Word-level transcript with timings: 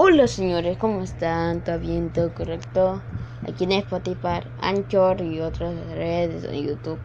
Hola 0.00 0.28
señores, 0.28 0.78
¿cómo 0.78 1.02
están? 1.02 1.60
¿Todo 1.64 1.80
bien? 1.80 2.12
¿Todo 2.12 2.32
correcto? 2.32 3.02
Aquí 3.48 3.64
en 3.64 3.72
Spotify, 3.72 4.46
Anchor 4.60 5.20
y 5.22 5.40
otras 5.40 5.74
redes 5.88 6.42
de 6.42 6.62
YouTube. 6.62 7.00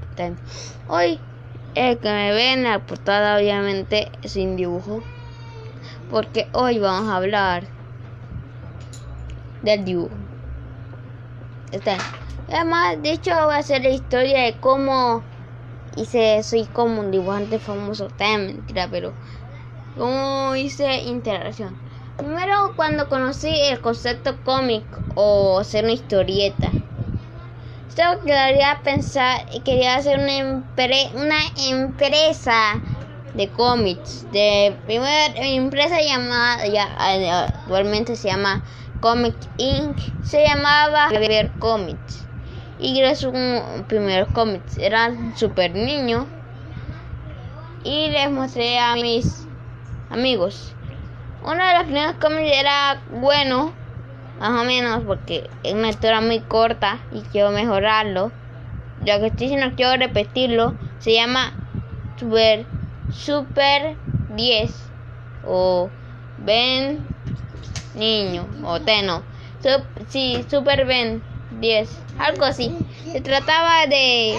Hoy, 0.88 1.20
el 1.74 1.98
que 1.98 2.08
me 2.08 2.32
ve 2.34 2.54
en 2.54 2.62
la 2.62 2.86
portada 2.86 3.40
obviamente 3.40 4.12
sin 4.26 4.56
dibujo. 4.56 5.02
Porque 6.12 6.46
hoy 6.54 6.78
vamos 6.78 7.10
a 7.10 7.16
hablar 7.18 7.64
del 9.64 9.86
dibujo. 9.86 10.16
Está. 11.72 11.98
Además, 12.48 13.02
de 13.02 13.14
hecho, 13.14 13.32
va 13.32 13.58
a 13.58 13.64
ser 13.64 13.82
la 13.82 13.90
historia 13.90 14.44
de 14.44 14.54
cómo 14.60 15.24
hice, 15.96 16.44
soy 16.44 16.66
como 16.66 17.00
un 17.00 17.10
dibujante 17.10 17.58
famoso. 17.58 18.06
Está 18.06 18.38
mentira, 18.38 18.88
pero 18.92 19.14
cómo 19.98 20.56
hice 20.56 21.02
interacción. 21.06 21.83
Primero 22.18 22.74
cuando 22.76 23.10
conocí 23.10 23.50
el 23.50 23.82
concepto 23.82 24.38
cómic 24.44 24.84
o 25.16 25.64
ser 25.64 25.84
una 25.84 25.94
historieta. 25.94 26.70
Esto 27.90 28.04
quería 28.24 28.82
pensar 28.84 29.48
y 29.52 29.62
quería 29.62 29.96
hacer 29.96 30.20
una, 30.20 31.42
empresa 31.68 32.82
de 33.34 33.50
cómics. 33.50 34.28
De 34.32 34.78
primera 34.86 35.34
empresa 35.38 36.02
llamada, 36.02 36.68
ya 36.68 36.86
actualmente 36.98 38.16
se 38.16 38.28
llama 38.28 38.64
Comic 39.00 39.36
Inc. 39.58 39.98
Se 40.24 40.46
llamaba 40.46 41.10
Ver 41.10 41.50
Comics. 41.58 42.28
Y 42.80 43.00
era 43.00 43.16
su 43.16 43.32
primer 43.88 44.28
cómics. 44.28 44.78
Era 44.78 45.12
super 45.36 45.74
niño. 45.74 46.28
Y 47.84 48.10
les 48.10 48.30
mostré 48.30 48.78
a 48.78 48.94
mis 48.94 49.48
amigos 50.12 50.76
uno 51.46 51.66
de 51.66 51.74
los 51.74 51.84
primeros 51.84 52.16
cómics 52.16 52.52
era 52.54 53.02
bueno, 53.12 53.74
más 54.40 54.62
o 54.62 54.64
menos, 54.64 55.04
porque 55.06 55.50
es 55.64 55.74
una 55.74 55.90
historia 55.90 56.22
muy 56.22 56.40
corta 56.40 57.00
y 57.12 57.22
quiero 57.22 57.52
mejorarlo. 57.52 58.32
Ya 59.04 59.20
que 59.20 59.28
estoy 59.28 59.48
diciendo 59.48 59.76
quiero 59.76 59.98
repetirlo. 59.98 60.76
Se 61.00 61.14
llama 61.14 61.52
Super, 62.18 62.66
Super 63.12 63.98
10 64.36 64.72
o 65.46 65.90
Ben 66.38 67.06
Niño 67.96 68.48
o 68.64 68.80
Teno. 68.80 69.24
sí, 70.08 70.46
Super 70.50 70.86
Ben 70.86 71.22
10, 71.60 71.90
algo 72.20 72.46
así. 72.46 72.72
Se 73.12 73.20
trataba 73.20 73.86
de 73.88 74.38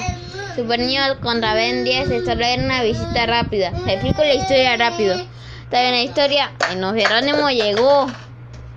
Super 0.57 0.81
Niño 0.81 1.03
contra 1.21 1.55
Ben 1.55 1.85
10. 1.85 2.11
Esto 2.11 2.33
era 2.33 2.63
una 2.63 2.83
visita 2.83 3.27
rápida. 3.27 3.71
Le 3.85 3.95
explico 3.95 4.23
la 4.23 4.35
historia 4.35 4.77
rápido. 4.77 5.17
Está 5.65 5.81
bien 5.81 5.93
la 5.93 6.03
historia. 6.03 6.53
En 6.71 6.95
Jerónimo 6.95 7.51
llegó. 7.51 8.07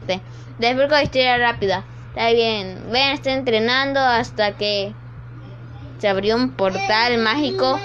Te 0.08 0.22
explico 0.60 0.92
la 0.92 1.04
historia 1.04 1.38
rápida. 1.38 1.84
Está 2.10 2.32
bien. 2.32 2.82
Ven, 2.92 3.12
está 3.12 3.34
entrenando 3.34 4.00
hasta 4.00 4.54
que 4.54 4.94
se 6.00 6.08
abrió 6.08 6.36
un 6.36 6.52
portal 6.52 7.18
mágico 7.20 7.80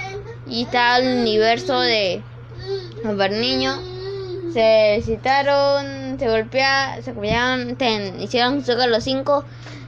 y 0.47 0.62
está 0.62 0.97
el 0.98 1.20
universo 1.20 1.80
de 1.80 2.23
los 3.05 3.30
niños. 3.30 3.78
Se 4.53 4.97
visitaron, 4.98 6.19
se 6.19 6.28
golpearon, 6.28 7.03
se 7.03 7.12
copiaron, 7.12 7.77
hicieron 8.20 8.55
un 8.55 8.91
los 8.91 9.05
cinco 9.05 9.45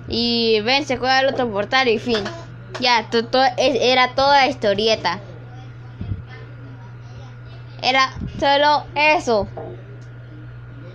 y 0.08 0.60
ven, 0.60 0.84
se 0.84 0.96
juega 0.96 1.20
el 1.20 1.28
otro 1.28 1.50
portal 1.50 1.88
y 1.88 1.98
fin. 1.98 2.22
Ya, 2.80 3.06
era 3.68 4.14
toda 4.14 4.46
historieta. 4.46 5.20
Era 7.82 8.12
solo 8.38 8.84
eso. 8.94 9.48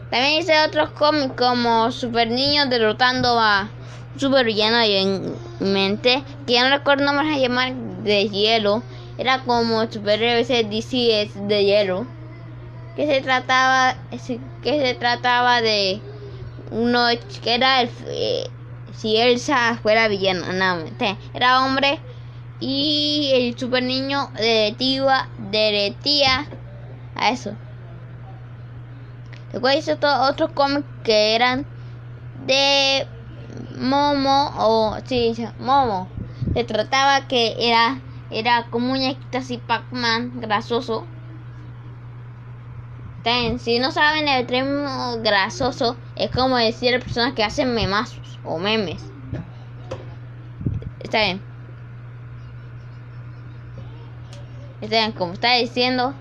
También 0.09 0.39
hice 0.39 0.53
otros 0.65 0.89
cómics 0.91 1.33
como 1.37 1.91
Super 1.91 2.29
Niño 2.29 2.65
derrotando 2.65 3.39
a 3.39 3.69
super 4.17 4.45
villano 4.45 4.81
en 4.81 5.35
mente, 5.59 6.23
que 6.47 6.53
ya 6.53 6.67
no 6.67 6.75
recuerdo 6.75 7.05
nombre 7.05 7.33
a 7.33 7.37
llamar 7.37 7.73
de 8.03 8.27
hielo. 8.29 8.83
Era 9.17 9.39
como 9.43 9.85
superhéroe 9.91 10.41
ese 10.41 10.63
DC 10.63 11.29
de 11.47 11.65
hielo. 11.65 12.07
Que 12.95 13.05
se 13.05 13.21
trataba 13.21 13.95
que 14.61 14.79
se 14.79 14.93
trataba 14.95 15.61
de 15.61 16.01
uno 16.71 17.05
que 17.43 17.53
era 17.55 17.81
el 17.81 17.89
eh, 18.07 18.49
si 18.99 19.15
Elsa 19.15 19.79
fuera 19.81 20.09
villano, 20.09 20.51
no, 20.51 20.83
era 21.33 21.63
hombre 21.63 21.99
y 22.59 23.31
el 23.33 23.57
super 23.57 23.81
niño 23.81 24.29
derretía, 24.35 25.29
derretía 25.49 26.45
a 27.19 27.29
eso. 27.29 27.51
Después 29.51 29.77
hice 29.77 29.97
otros 30.01 30.51
cómics 30.53 30.85
que 31.03 31.35
eran 31.35 31.65
de 32.47 33.07
Momo 33.79 34.51
o 34.57 34.97
sí, 35.05 35.35
Momo. 35.59 36.07
Se 36.53 36.63
trataba 36.63 37.27
que 37.27 37.55
era 37.59 37.99
era 38.31 38.67
como 38.69 38.89
muñequita 38.89 39.39
así 39.39 39.57
Pac-Man 39.57 40.31
grasoso. 40.35 41.07
si 43.59 43.79
no 43.79 43.91
saben 43.91 44.27
el 44.27 44.45
término 44.45 45.17
grasoso 45.23 45.97
es 46.15 46.29
como 46.31 46.57
decir 46.57 46.99
personas 46.99 47.33
que 47.33 47.43
hacen 47.43 47.73
memazos 47.73 48.39
o 48.43 48.57
memes. 48.59 49.01
Está 50.99 51.23
bien. 51.23 51.41
Está 54.81 54.97
bien, 54.97 55.11
como 55.11 55.33
está 55.33 55.55
diciendo, 55.55 56.13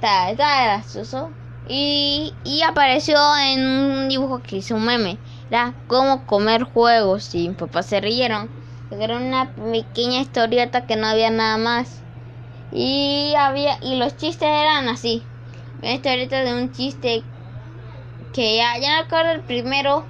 está, 0.00 0.64
gracioso. 0.64 1.30
Y, 1.68 2.32
y 2.44 2.62
apareció 2.62 3.16
en 3.36 3.60
un 3.60 4.08
dibujo 4.08 4.42
que 4.42 4.56
hizo 4.56 4.74
un 4.74 4.86
meme. 4.86 5.18
Era 5.48 5.74
cómo 5.86 6.26
comer 6.26 6.62
juegos. 6.64 7.34
Y 7.34 7.48
mis 7.48 7.56
papás 7.56 7.86
se 7.86 8.00
rieron. 8.00 8.50
Era 8.90 9.16
una 9.16 9.54
pequeña 9.54 10.20
historieta 10.20 10.86
que 10.86 10.96
no 10.96 11.06
había 11.06 11.30
nada 11.30 11.58
más. 11.58 12.02
Y 12.72 13.34
había 13.36 13.78
y 13.82 13.96
los 13.96 14.16
chistes 14.16 14.48
eran 14.48 14.88
así. 14.88 15.22
Una 15.82 15.94
historieta 15.94 16.42
de 16.42 16.54
un 16.54 16.72
chiste 16.72 17.22
que 18.32 18.56
ya, 18.56 18.78
ya 18.78 18.96
no 18.96 19.02
recuerdo 19.02 19.32
el 19.32 19.42
primero, 19.42 20.06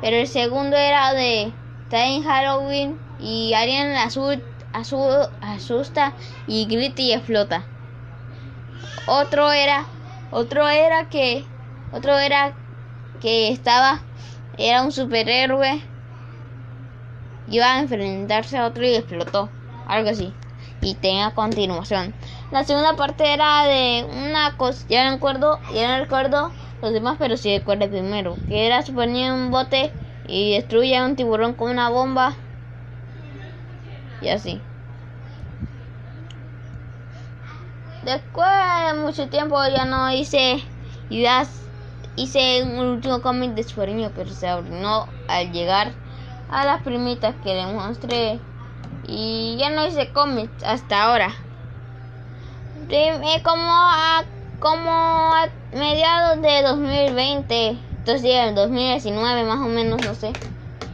pero 0.00 0.16
el 0.16 0.28
segundo 0.28 0.76
era 0.76 1.12
de 1.12 1.52
está 1.82 2.06
en 2.06 2.22
Halloween 2.22 2.98
y 3.18 3.52
alguien 3.54 3.92
azul, 3.96 4.42
azul 4.72 5.28
asusta 5.40 6.14
y 6.46 6.66
grita 6.66 7.02
y 7.02 7.12
explota. 7.12 7.73
Otro 9.06 9.50
era, 9.52 9.88
otro 10.30 10.68
era 10.68 11.08
que, 11.08 11.54
otro 11.90 12.18
era 12.18 12.60
que 13.20 13.48
estaba, 13.50 14.06
era 14.52 14.82
un 14.82 14.92
superhéroe, 14.92 15.82
iba 17.46 17.66
a 17.74 17.80
enfrentarse 17.80 18.56
a 18.58 18.66
otro 18.66 18.84
y 18.84 18.94
explotó, 18.94 19.56
algo 19.84 20.10
así. 20.10 20.38
Y 20.80 20.96
tenía 21.00 21.30
continuación. 21.32 22.16
La 22.50 22.64
segunda 22.64 22.96
parte 22.96 23.32
era 23.32 23.64
de 23.64 24.04
una 24.04 24.56
cosa, 24.56 24.84
ya 24.88 25.04
no 25.04 25.12
recuerdo, 25.14 25.62
ya 25.68 25.88
no 25.96 26.02
recuerdo 26.02 26.54
los 26.80 26.92
demás, 26.92 27.16
pero 27.18 27.36
sí 27.36 27.56
recuerdo 27.56 27.88
primero, 27.90 28.42
que 28.46 28.66
era 28.66 28.82
super 28.82 29.08
en 29.08 29.32
un 29.32 29.50
bote 29.50 29.96
y 30.22 30.54
destruye 30.54 30.96
a 30.96 31.04
un 31.06 31.16
tiburón 31.16 31.54
con 31.54 31.70
una 31.70 31.88
bomba. 31.90 32.38
Y 34.18 34.28
así. 34.28 34.68
Después 38.04 38.46
de 38.86 39.00
mucho 39.00 39.30
tiempo 39.30 39.56
ya 39.74 39.86
no 39.86 40.12
hice 40.12 40.62
ideas. 41.08 41.48
Hice 42.16 42.62
un 42.62 42.78
último 42.78 43.22
cómic 43.22 43.52
de 43.52 43.62
su 43.64 43.80
pero 44.14 44.30
se 44.30 44.46
arruinó 44.46 45.06
al 45.26 45.50
llegar 45.52 45.94
a 46.50 46.66
las 46.66 46.82
primitas 46.82 47.34
que 47.42 47.54
le 47.54 47.66
mostré. 47.66 48.40
Y 49.06 49.56
ya 49.58 49.70
no 49.70 49.86
hice 49.86 50.12
cómics 50.12 50.62
hasta 50.64 51.04
ahora. 51.04 51.34
Como 53.42 53.72
a, 53.72 54.24
como 54.58 54.90
a 54.90 55.48
mediados 55.72 56.42
de 56.42 56.62
2020, 56.62 57.68
entonces 57.98 58.30
el 58.30 58.54
2019 58.54 59.44
más 59.44 59.58
o 59.60 59.68
menos, 59.68 60.00
no 60.02 60.14
sé. 60.14 60.36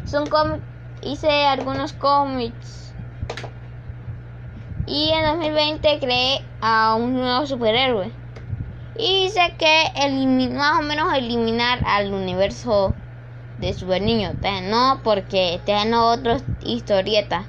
Son 0.04 0.28
cómics, 0.28 0.62
hice 1.02 1.46
algunos 1.46 1.92
cómics 1.92 2.94
y 4.90 5.12
en 5.12 5.22
2020 5.22 6.00
creé 6.00 6.42
a 6.60 6.96
un 6.96 7.14
nuevo 7.14 7.46
superhéroe. 7.46 8.10
Y 8.98 9.26
hice 9.26 9.54
que 9.56 10.48
más 10.50 10.80
o 10.80 10.82
menos 10.82 11.14
eliminar 11.14 11.80
al 11.86 12.12
universo 12.12 12.92
de 13.58 13.72
Super 13.72 14.02
Niño. 14.02 14.32
No 14.64 15.00
porque 15.04 15.60
tengo 15.64 16.06
otra 16.06 16.38
historieta. 16.64 17.44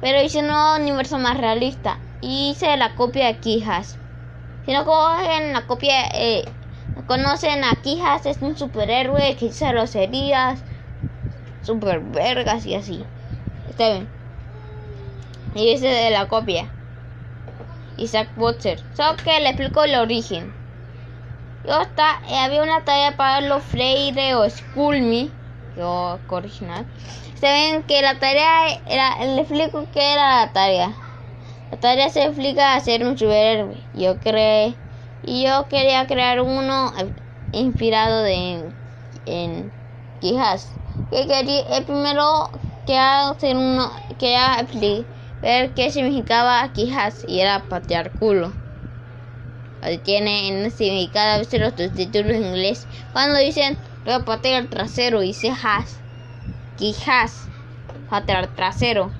Pero 0.00 0.22
hice 0.22 0.40
un 0.40 0.46
nuevo 0.46 0.76
universo 0.76 1.18
más 1.18 1.36
realista. 1.36 1.98
Y 2.22 2.52
hice 2.52 2.78
la 2.78 2.94
copia 2.94 3.26
de 3.26 3.36
Quijas. 3.36 3.98
Si 4.64 4.72
no 4.72 4.86
cogen 4.86 5.52
la 5.52 5.66
copia, 5.66 6.08
eh, 6.14 6.46
conocen 7.06 7.62
a 7.62 7.76
Quijas, 7.82 8.24
es 8.24 8.40
un 8.40 8.56
superhéroe 8.56 9.36
que 9.36 9.46
hizo 9.46 9.70
los 9.74 9.94
heridas, 9.94 10.60
super 11.62 12.00
vergas 12.00 12.64
y 12.64 12.74
así. 12.74 13.04
Está 13.68 13.90
bien 13.90 14.21
y 15.54 15.70
ese 15.70 15.88
de 15.88 16.10
la 16.10 16.28
copia. 16.28 16.70
Isaac 17.96 18.28
Butcher. 18.36 18.80
Solo 18.94 19.16
que 19.16 19.40
le 19.40 19.50
explico 19.50 19.84
el 19.84 19.94
origen. 19.96 20.52
yo 21.66 21.80
está, 21.80 22.20
eh, 22.28 22.38
había 22.38 22.62
una 22.62 22.84
tarea 22.84 23.16
para 23.16 23.40
los 23.40 23.62
Freire 23.62 24.34
o 24.34 24.48
Schoolme, 24.48 25.30
yo 25.76 26.18
original. 26.28 26.86
Se 27.34 27.46
ven 27.46 27.82
que 27.82 28.02
la 28.02 28.18
tarea 28.18 28.80
era, 28.86 29.24
le 29.24 29.40
explico 29.40 29.86
qué 29.92 30.14
era 30.14 30.44
la 30.46 30.52
tarea. 30.52 30.92
La 31.70 31.78
tarea 31.78 32.08
se 32.08 32.24
explica 32.24 32.74
hacer 32.74 33.04
un 33.04 33.18
superhéroe. 33.18 33.76
Yo 33.94 34.18
creé 34.20 34.74
y 35.24 35.44
yo 35.44 35.68
quería 35.68 36.06
crear 36.06 36.40
uno 36.40 36.92
inspirado 37.52 38.22
de, 38.22 38.70
en 39.26 39.72
Quijas. 40.20 40.72
Que 41.10 41.26
quería, 41.26 41.62
el 41.76 41.84
primero 41.84 42.50
que 42.86 42.98
hacer 42.98 43.56
uno, 43.56 43.90
que 44.18 44.36
ver 45.42 45.74
qué 45.74 45.90
significaba 45.90 46.72
Quijas 46.72 47.24
y 47.26 47.40
era 47.40 47.64
patear 47.68 48.10
culo. 48.12 48.52
Tiene 50.04 50.48
en 50.48 50.70
significado 50.70 51.32
a 51.32 51.38
veces 51.38 51.60
los 51.60 51.74
títulos 51.74 52.32
en 52.32 52.46
inglés. 52.46 52.86
Cuando 53.12 53.36
dicen 53.38 53.76
voy 54.04 54.22
patear 54.24 54.66
trasero, 54.66 55.20
dice 55.20 55.50
has. 55.50 55.98
Quijas. 56.78 57.48
Patear 58.08 58.46
trasero. 58.48 59.10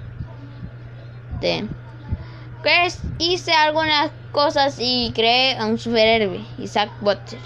Pues 2.63 3.01
hice 3.19 3.53
algunas 3.53 4.13
cosas 4.31 4.77
y 4.79 5.13
creé 5.15 5.59
a 5.59 5.67
un 5.67 5.79
superhéroe, 5.79 6.45
Isaac 6.59 6.91
Butcher. 7.01 7.41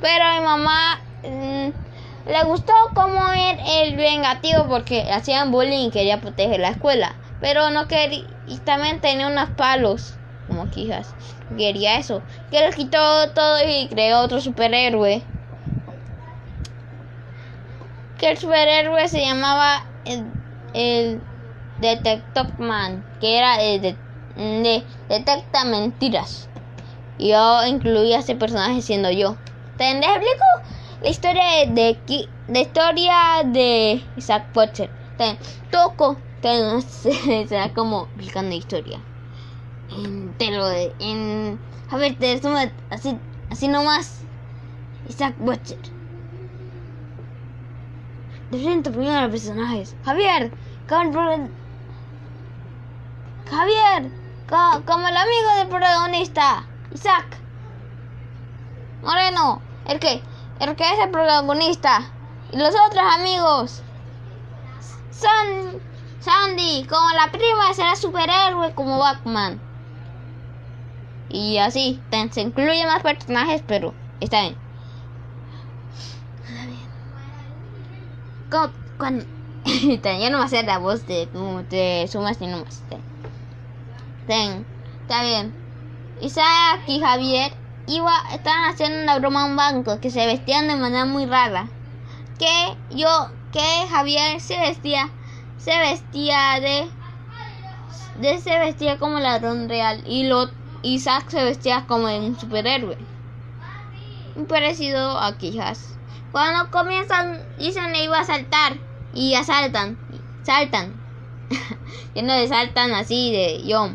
Pero 0.00 0.24
a 0.24 0.38
mi 0.38 0.44
mamá 0.46 1.00
mm, 1.24 2.30
le 2.30 2.44
gustó 2.44 2.72
como 2.94 3.32
era 3.32 3.82
el 3.82 3.96
vengativo 3.96 4.66
porque 4.68 5.10
hacían 5.10 5.50
bullying 5.50 5.88
y 5.88 5.90
quería 5.90 6.20
proteger 6.20 6.60
la 6.60 6.68
escuela. 6.68 7.16
Pero 7.40 7.70
no 7.70 7.86
quería, 7.86 8.24
y 8.46 8.58
también 8.58 9.00
tenía 9.00 9.28
unos 9.28 9.50
palos, 9.50 10.14
como 10.48 10.70
quijas. 10.70 11.14
Quería 11.56 11.98
eso. 11.98 12.22
Que 12.50 12.60
le 12.60 12.72
quitó 12.72 13.30
todo 13.30 13.58
y 13.66 13.88
creó 13.88 14.20
otro 14.20 14.40
superhéroe. 14.40 15.22
Que 18.18 18.30
el 18.30 18.38
superhéroe 18.38 19.08
se 19.08 19.20
llamaba 19.20 19.84
el, 20.04 20.24
el 20.74 21.20
Detective 21.80 22.52
Man, 22.58 23.04
que 23.20 23.38
era 23.38 23.62
el 23.62 23.80
de, 23.80 23.96
de 24.36 24.84
detecta 25.08 25.64
mentiras. 25.64 26.48
Yo 27.18 27.64
incluía 27.66 28.18
a 28.18 28.20
ese 28.20 28.34
personaje 28.34 28.82
siendo 28.82 29.10
yo. 29.10 29.36
¿Te 29.76 29.90
explico? 29.90 30.44
La 31.02 31.10
historia 31.10 31.42
de, 31.68 31.96
de, 32.48 32.60
historia 32.60 33.14
de 33.44 34.02
Isaac 34.16 34.46
Potter. 34.52 34.90
Te 35.16 35.36
toco, 35.70 36.16
te 36.40 36.80
será 37.46 37.72
como 37.74 38.04
explicando 38.04 38.54
historia. 38.54 39.00
te 40.38 40.50
lo 40.50 40.66
de, 40.66 40.92
en, 40.98 41.58
a 41.90 41.98
te 41.98 42.40
así, 42.90 43.18
así 43.50 43.68
nomás. 43.68 44.22
Isaac 45.08 45.34
Butcher. 45.38 45.78
Define 48.50 48.82
primero 48.82 49.18
a 49.18 49.22
los 49.22 49.30
personajes. 49.30 49.96
Javier, 50.04 50.52
Javier, 53.50 54.10
como 54.86 55.08
el 55.08 55.16
amigo 55.16 55.54
del 55.58 55.68
protagonista, 55.68 56.66
Isaac. 56.92 57.38
Moreno, 59.02 59.62
el 59.86 59.98
que, 59.98 60.22
el 60.60 60.76
que 60.76 60.92
es 60.92 60.98
el 60.98 61.10
protagonista. 61.10 62.10
Y 62.52 62.58
los 62.58 62.74
otros 62.74 63.04
amigos 63.18 63.82
son 65.10 65.80
Sandy, 66.20 66.86
como 66.88 67.08
la 67.10 67.30
prima 67.30 67.72
será 67.74 67.94
superhéroe 67.96 68.74
como 68.74 68.98
Batman. 68.98 69.60
Y 71.30 71.58
así, 71.58 72.00
se 72.30 72.40
incluyen 72.40 72.86
más 72.86 73.02
personajes, 73.02 73.62
pero 73.66 73.94
está 74.20 74.42
bien. 74.42 74.56
Cuando, 78.98 79.24
ya 80.02 80.30
no 80.30 80.42
a 80.42 80.48
ser 80.48 80.64
la 80.64 80.78
voz 80.78 81.06
de, 81.06 81.28
de 81.70 82.08
Sumas 82.10 82.40
ni 82.40 82.46
nomás. 82.46 82.82
Ten, 84.26 84.66
está 85.02 85.22
bien. 85.22 85.54
Isaac 86.20 86.80
y 86.86 87.00
Javier 87.00 87.52
iba, 87.86 88.12
estaban 88.32 88.70
haciendo 88.70 89.02
una 89.02 89.18
broma 89.18 89.42
a 89.42 89.46
un 89.46 89.56
banco 89.56 90.00
que 90.00 90.10
se 90.10 90.26
vestían 90.26 90.68
de 90.68 90.76
manera 90.76 91.04
muy 91.04 91.26
rara. 91.26 91.68
Que 92.38 92.76
yo, 92.90 93.08
que 93.52 93.86
Javier 93.90 94.40
se 94.40 94.58
vestía, 94.58 95.10
se 95.58 95.78
vestía 95.78 96.60
de, 96.60 96.90
de 98.20 98.38
se 98.38 98.58
vestía 98.58 98.98
como 98.98 99.18
ladrón 99.20 99.68
real 99.68 100.02
y 100.06 100.24
lo 100.24 100.50
Isaac 100.82 101.28
se 101.28 101.44
vestía 101.44 101.84
como 101.86 102.06
un 102.06 102.38
superhéroe. 102.38 102.96
Parecido 104.48 105.18
a 105.18 105.36
Quijas. 105.36 105.98
Cuando 106.30 106.70
comienzan, 106.70 107.40
dicen 107.58 107.92
que 107.92 108.04
iba 108.04 108.20
a 108.20 108.24
saltar 108.24 108.78
y 109.12 109.34
asaltan, 109.34 109.96
saltan. 110.44 110.92
y 112.14 112.22
no 112.22 112.34
de 112.34 112.46
saltan 112.46 112.92
así 112.92 113.32
de 113.32 113.66
yo. 113.66 113.90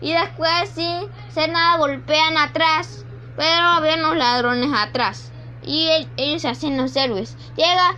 Y 0.00 0.12
después 0.12 0.70
sí, 0.74 0.88
se 1.28 1.48
nada 1.48 1.76
golpean 1.76 2.38
atrás, 2.38 3.04
pero 3.36 3.66
había 3.66 3.96
unos 3.96 4.16
ladrones 4.16 4.70
atrás. 4.74 5.30
Y 5.62 5.90
ellos 6.16 6.44
hacen 6.46 6.78
los 6.78 6.96
héroes. 6.96 7.36
Llega, 7.56 7.96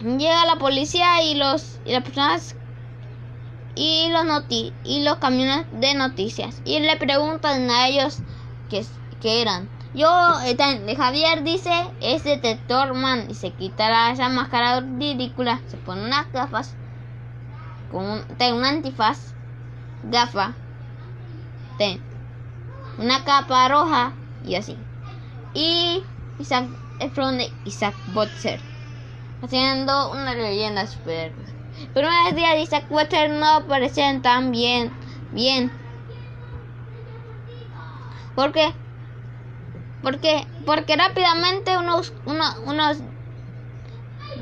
llega 0.00 0.46
la 0.46 0.56
policía 0.56 1.22
y 1.22 1.34
los 1.34 1.80
y 1.84 1.92
las 1.92 2.02
personas 2.02 2.56
y 3.74 4.08
los 4.10 4.24
noti 4.24 4.72
y 4.84 5.04
los 5.04 5.16
camiones 5.16 5.66
de 5.72 5.94
noticias 5.94 6.60
y 6.64 6.80
le 6.80 6.96
preguntan 6.96 7.70
a 7.70 7.88
ellos 7.88 8.18
qué, 8.68 8.84
qué 9.20 9.42
eran. 9.42 9.68
Yo, 9.92 10.08
de 10.38 10.96
Javier 10.96 11.42
dice, 11.42 11.72
es 12.00 12.22
detector 12.22 12.94
man 12.94 13.26
y 13.28 13.34
se 13.34 13.50
quita 13.50 14.12
esa 14.12 14.28
máscara 14.28 14.80
ridícula, 14.80 15.60
se 15.68 15.76
pone 15.78 16.04
unas 16.04 16.30
gafas 16.32 16.76
con 17.90 18.04
un, 18.04 18.22
un 18.54 18.64
antifaz, 18.64 19.34
gafa 20.04 20.54
una 22.98 23.24
capa 23.24 23.68
roja 23.68 24.12
y 24.46 24.54
así. 24.54 24.76
Y 25.54 26.02
Isaac 26.38 26.66
es 27.00 27.14
de 27.14 27.50
Isaac 27.64 27.94
Butcher, 28.14 28.60
haciendo 29.42 30.10
una 30.10 30.34
leyenda 30.34 30.86
super. 30.86 31.32
Pero 31.94 32.08
una 32.08 32.32
día 32.32 32.60
Isaac 32.60 32.88
Butcher 32.88 33.30
no 33.30 33.46
aparecen 33.46 34.22
tan 34.22 34.50
bien, 34.52 34.92
bien. 35.32 35.70
¿Por 38.34 38.52
qué? 38.52 38.72
Porque, 40.02 40.46
porque 40.64 40.96
rápidamente 40.96 41.76
unos, 41.76 42.12
unos, 42.26 42.56
unos 42.64 42.98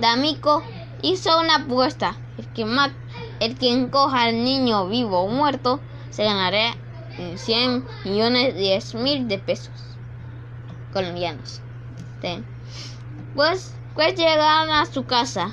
D'Amico 0.00 0.62
hizo 1.02 1.40
una 1.40 1.56
apuesta. 1.56 2.16
El 2.36 2.46
que, 2.48 2.66
el 3.40 3.58
que 3.58 3.72
encoja 3.72 4.22
al 4.22 4.44
niño 4.44 4.88
vivo 4.88 5.20
o 5.20 5.28
muerto 5.28 5.80
se 6.10 6.24
ganará 6.24 6.76
100 7.36 7.84
millones 8.04 8.54
10 8.54 8.94
mil 8.94 9.26
de 9.26 9.38
pesos 9.38 9.72
colombianos. 10.92 11.60
Pues, 13.34 13.74
pues 13.98 14.14
llegaron 14.14 14.70
a 14.70 14.86
su 14.86 15.06
casa. 15.06 15.50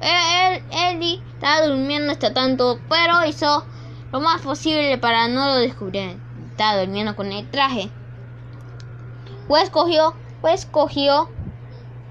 Él, 0.00 0.64
Eddie 0.72 1.22
estaba 1.32 1.64
durmiendo 1.64 2.10
hasta 2.10 2.34
tanto, 2.34 2.80
pero 2.88 3.24
hizo 3.24 3.64
lo 4.10 4.18
más 4.18 4.42
posible 4.42 4.98
para 4.98 5.28
no 5.28 5.46
lo 5.46 5.54
descubrir. 5.54 6.20
Estaba 6.50 6.80
durmiendo 6.80 7.14
con 7.14 7.30
el 7.30 7.48
traje. 7.52 7.92
Pues 9.46 9.70
cogió, 9.70 10.12
pues 10.40 10.66
cogió 10.66 11.28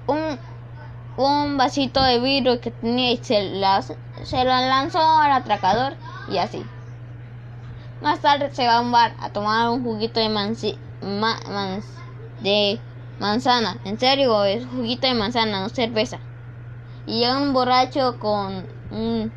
un, 0.06 0.38
un 1.18 1.58
vasito 1.58 2.02
de 2.02 2.18
vidrio 2.18 2.62
que 2.62 2.70
tenía 2.70 3.12
y 3.12 3.18
se, 3.18 3.52
se 4.22 4.38
lo 4.38 4.50
lanzó 4.50 5.00
al 5.20 5.32
atracador 5.32 5.96
y 6.30 6.38
así. 6.38 6.64
Más 8.00 8.20
tarde 8.20 8.48
se 8.54 8.66
va 8.66 8.76
a 8.76 8.80
un 8.80 8.90
bar 8.90 9.14
a 9.20 9.28
tomar 9.28 9.68
un 9.68 9.84
juguito 9.84 10.18
de, 10.18 10.62
de 12.40 12.80
manzana. 13.18 13.80
En 13.84 13.98
serio, 13.98 14.44
es 14.44 14.66
juguito 14.66 15.06
de 15.06 15.14
manzana, 15.14 15.60
no 15.60 15.68
cerveza. 15.68 16.18
Y 17.06 17.20
llega 17.20 17.38
un 17.38 17.52
borracho 17.52 18.18
con 18.18 18.66
un 18.90 19.32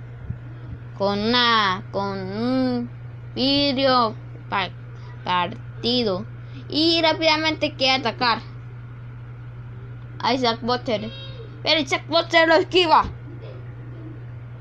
con 0.98 1.20
una 1.20 1.84
con 1.92 2.18
un 2.18 2.90
vidrio 3.36 4.16
partido 5.24 6.26
y 6.70 7.00
rápidamente 7.04 7.76
quiere 7.76 8.00
atacar 8.00 8.42
a 10.20 10.34
Isaac 10.34 10.60
Butter. 10.62 11.12
Pero 11.64 11.82
Isaac 11.82 12.08
Butter 12.08 12.48
lo 12.48 12.56
esquiva. 12.56 13.04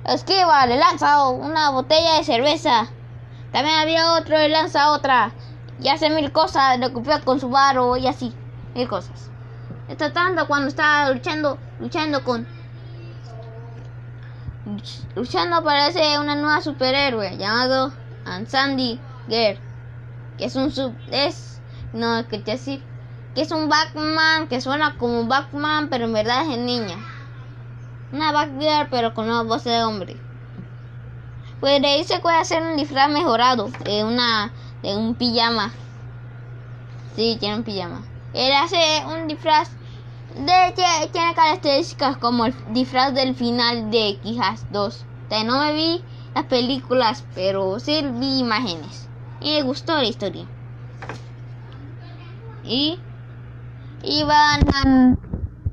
esquiva, 0.05 0.67
le 0.67 0.77
lanza 0.77 1.29
una 1.29 1.71
botella 1.71 2.17
de 2.17 2.25
cerveza 2.25 2.91
también 3.57 3.79
había 3.79 4.13
otro 4.13 4.43
y 4.43 4.51
lanza 4.51 4.93
otra. 4.93 5.33
Y 5.81 5.89
hace 5.89 6.11
mil 6.11 6.31
cosas, 6.31 6.79
recupera 6.79 7.21
con 7.21 7.41
su 7.41 7.49
varo 7.49 7.97
y 7.97 8.07
así. 8.07 8.35
Mil 8.77 8.87
cosas. 8.89 9.31
Está 9.89 10.13
tanto 10.13 10.47
cuando 10.47 10.69
estaba 10.69 11.11
luchando, 11.11 11.59
luchando 11.81 12.23
con... 12.23 12.47
Luchando 15.15 15.57
aparece 15.57 16.19
una 16.19 16.35
nueva 16.35 16.61
superhéroe 16.61 17.39
llamado 17.39 17.91
Sandy 18.47 19.01
Girl. 19.29 19.59
Que 20.37 20.45
es 20.45 20.57
un 20.57 20.71
sub... 20.71 20.95
Es... 21.11 21.63
No, 21.95 22.29
que 22.29 22.39
te 22.39 22.53
así. 22.53 22.83
que 23.35 23.41
es 23.41 23.51
un 23.51 23.71
Batman 23.71 24.47
que 24.49 24.61
suena 24.61 24.99
como 24.99 25.25
Batman, 25.25 25.89
pero 25.89 26.05
en 26.05 26.13
verdad 26.13 26.43
es 26.43 26.59
niña. 26.59 26.97
Una 28.13 28.31
Batgirl, 28.31 28.89
pero 28.91 29.15
con 29.15 29.25
una 29.25 29.43
voz 29.43 29.65
de 29.65 29.83
hombre. 29.85 30.19
Pues 31.61 31.81
de 31.81 31.89
ahí 31.89 32.05
se 32.05 32.19
puede 32.19 32.37
hacer 32.37 32.63
un 32.63 32.77
disfraz 32.77 33.09
mejorado, 33.09 33.71
de 33.85 34.05
una, 34.05 34.53
de 34.83 34.95
un 34.95 35.15
pijama. 35.15 35.73
Sí, 37.15 37.39
tiene 37.41 37.57
un 37.57 37.63
pijama. 37.63 38.03
Él 38.35 38.53
hace 38.53 38.77
un 39.07 39.29
disfraz 39.29 39.71
de 40.37 41.09
tiene 41.13 41.35
características 41.35 42.19
como 42.19 42.45
el 42.45 42.55
disfraz 42.73 43.15
del 43.15 43.35
final 43.35 43.91
de 43.91 44.19
Quijas 44.23 44.67
2. 44.71 45.05
no 45.45 45.61
me 45.61 45.73
vi 45.73 46.05
las 46.35 46.45
películas, 46.45 47.25
pero 47.35 47.81
sí 47.81 48.05
vi 48.21 48.41
imágenes. 48.41 49.09
Y 49.41 49.53
me 49.55 49.63
gustó 49.63 49.95
la 49.95 50.05
historia. 50.05 50.45
Y, 52.65 52.99
y 54.03 54.23
van 54.25 54.61
a. 54.75 55.17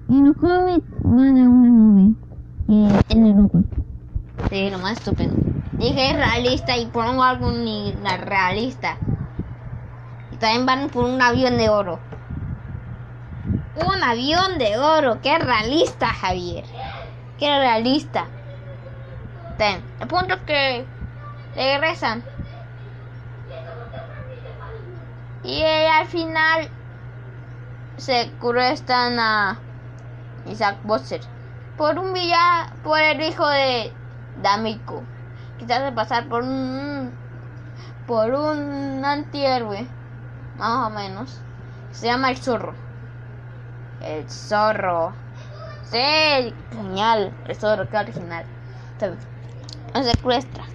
En 0.10 0.26
los 0.26 0.38
cómics 0.38 0.86
van 1.04 1.38
a 1.38 1.50
una 1.50 1.70
nube 1.70 2.16
que 2.68 3.04
tiene 3.08 3.34
ropa. 3.34 3.60
Sí, 4.50 4.70
lo 4.70 4.78
más 4.80 5.00
estupendo. 5.00 5.36
Dije 5.78 6.14
realista 6.14 6.78
y 6.78 6.86
pongo 6.86 7.24
algo 7.24 7.52
ni 7.52 7.92
realista. 7.92 8.98
Y 10.32 10.38
también 10.38 10.66
van 10.66 10.90
por 10.90 11.06
un 11.06 11.22
avión 11.22 11.58
de 11.58 11.70
oro. 11.70 12.13
Un 13.76 14.04
avión 14.04 14.58
de 14.58 14.78
oro. 14.78 15.20
Qué 15.22 15.38
realista, 15.40 16.08
Javier. 16.08 16.64
Qué 17.40 17.58
realista. 17.58 18.28
Ten. 19.58 19.84
El 20.00 20.08
punto 20.08 20.36
que 20.46 20.86
regresan. 21.56 22.24
Y 25.44 25.62
al 25.64 26.08
final 26.08 26.70
se 27.98 28.32
están 28.72 29.20
a 29.20 29.60
Isaac 30.46 30.78
Bosser 30.84 31.22
por 31.78 31.98
un 31.98 32.14
villano, 32.14 32.72
por 32.84 33.00
el 33.00 33.22
hijo 33.22 33.48
de 33.48 33.92
D'Amico. 34.42 35.04
Quizás 35.58 35.84
de 35.84 35.92
pasar 35.92 36.28
por 36.28 36.44
un 36.44 37.12
por 38.08 38.34
un 38.34 39.04
antihéroe, 39.04 39.88
más 40.58 40.88
o 40.88 40.90
menos. 40.90 41.40
Se 41.92 42.08
llama 42.08 42.30
el 42.32 42.38
zorro. 42.38 42.83
El 44.04 44.30
zorro. 44.30 45.14
Sí, 45.84 46.54
genial. 46.76 47.34
El 47.48 47.56
zorro, 47.56 47.90
qué 47.90 47.98
original. 47.98 48.46
Lo 49.94 50.04
secuestra. 50.04 50.66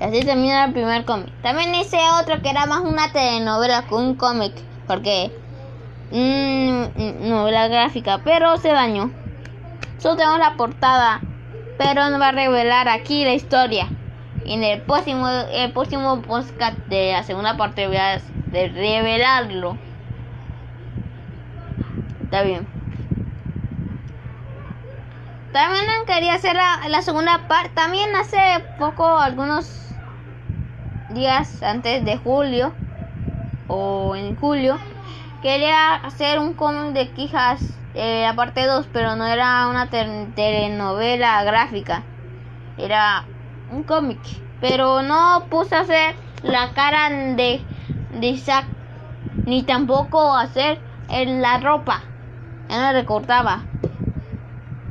Y 0.00 0.04
así 0.04 0.20
termina 0.24 0.64
el 0.64 0.72
primer 0.72 1.04
cómic. 1.04 1.32
También 1.42 1.74
hice 1.74 1.98
otro 2.20 2.42
que 2.42 2.50
era 2.50 2.66
más 2.66 2.80
una 2.80 3.12
telenovela 3.12 3.84
que 3.88 3.94
un 3.94 4.14
cómic. 4.16 4.52
Porque. 4.86 5.32
Mmm, 6.10 7.28
novela 7.28 7.68
gráfica. 7.68 8.20
Pero 8.24 8.56
se 8.58 8.68
dañó. 8.68 9.10
Solo 9.98 10.16
tenemos 10.16 10.38
la 10.38 10.56
portada. 10.56 11.20
Pero 11.78 12.10
no 12.10 12.18
va 12.18 12.28
a 12.28 12.32
revelar 12.32 12.88
aquí 12.88 13.24
la 13.24 13.32
historia. 13.32 13.88
En 14.44 14.64
el 14.64 14.82
próximo, 14.82 15.28
el 15.28 15.72
próximo 15.72 16.20
podcast 16.20 16.76
de 16.88 17.12
la 17.12 17.22
segunda 17.22 17.56
parte 17.56 17.86
voy 17.86 17.96
a 17.96 18.20
revelarlo. 18.50 19.78
Está 22.32 22.44
bien. 22.44 22.66
También 25.52 25.84
quería 26.06 26.32
hacer 26.32 26.56
la, 26.56 27.02
segunda 27.02 27.46
parte. 27.46 27.68
También 27.74 28.08
hace 28.16 28.38
poco, 28.78 29.18
algunos 29.18 29.94
días 31.10 31.62
antes 31.62 32.02
de 32.06 32.16
julio 32.16 32.72
o 33.68 34.16
en 34.16 34.34
julio, 34.36 34.78
quería 35.42 35.96
hacer 35.96 36.38
un 36.38 36.54
cómic 36.54 36.94
de 36.94 37.10
Quijas, 37.10 37.60
eh, 37.92 38.22
la 38.26 38.34
parte 38.34 38.64
2, 38.64 38.88
pero 38.94 39.14
no 39.14 39.26
era 39.26 39.68
una 39.68 39.90
telenovela 39.90 41.44
gráfica. 41.44 42.02
Era 42.78 43.26
un 43.70 43.82
cómic. 43.82 44.20
Pero 44.62 45.02
no 45.02 45.48
puse 45.50 45.74
a 45.74 45.80
hacer 45.80 46.14
la 46.42 46.72
cara 46.72 47.10
de, 47.10 47.60
de 48.18 48.26
Isaac, 48.26 48.64
ni 49.44 49.64
tampoco 49.64 50.34
hacer 50.34 50.80
en 51.10 51.42
la 51.42 51.58
ropa 51.58 52.04
no 52.78 52.92
recortaba. 52.92 53.62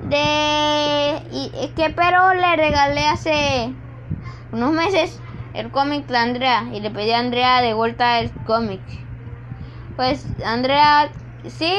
De. 0.09 1.21
Que 1.75 1.89
pero 1.89 2.33
le 2.33 2.55
regalé 2.55 3.07
hace 3.07 3.73
unos 4.51 4.71
meses 4.71 5.19
el 5.53 5.71
cómic 5.71 6.05
de 6.07 6.17
Andrea 6.17 6.65
y 6.73 6.79
le 6.79 6.91
pedí 6.91 7.11
a 7.11 7.19
Andrea 7.19 7.61
de 7.61 7.73
vuelta 7.73 8.19
el 8.19 8.31
cómic. 8.45 8.81
Pues 9.95 10.25
Andrea 10.45 11.09
sí, 11.47 11.73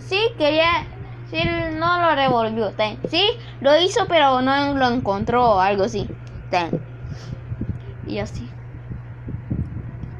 sí 0.00 0.18
quería, 0.38 0.84
sí 1.30 1.38
no 1.78 2.00
lo 2.00 2.14
revolvió, 2.14 2.72
sí 3.08 3.24
lo 3.60 3.78
hizo 3.80 4.06
pero 4.08 4.42
no 4.42 4.74
lo 4.74 4.88
encontró 4.88 5.52
o 5.52 5.60
algo 5.60 5.84
así, 5.84 6.08
y 8.06 8.18
así. 8.18 8.48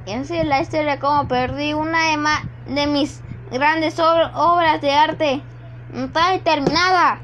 Y 0.07 0.13
así 0.13 0.43
la 0.45 0.61
historia 0.61 0.99
como 0.99 1.29
perdí 1.29 1.75
una 1.75 1.99
de, 2.11 2.75
de 2.75 2.87
mis 2.87 3.21
grandes 3.53 3.99
obras 3.99 4.81
de 4.81 4.91
arte. 4.91 5.43
Está 5.95 6.39
terminada. 6.43 7.21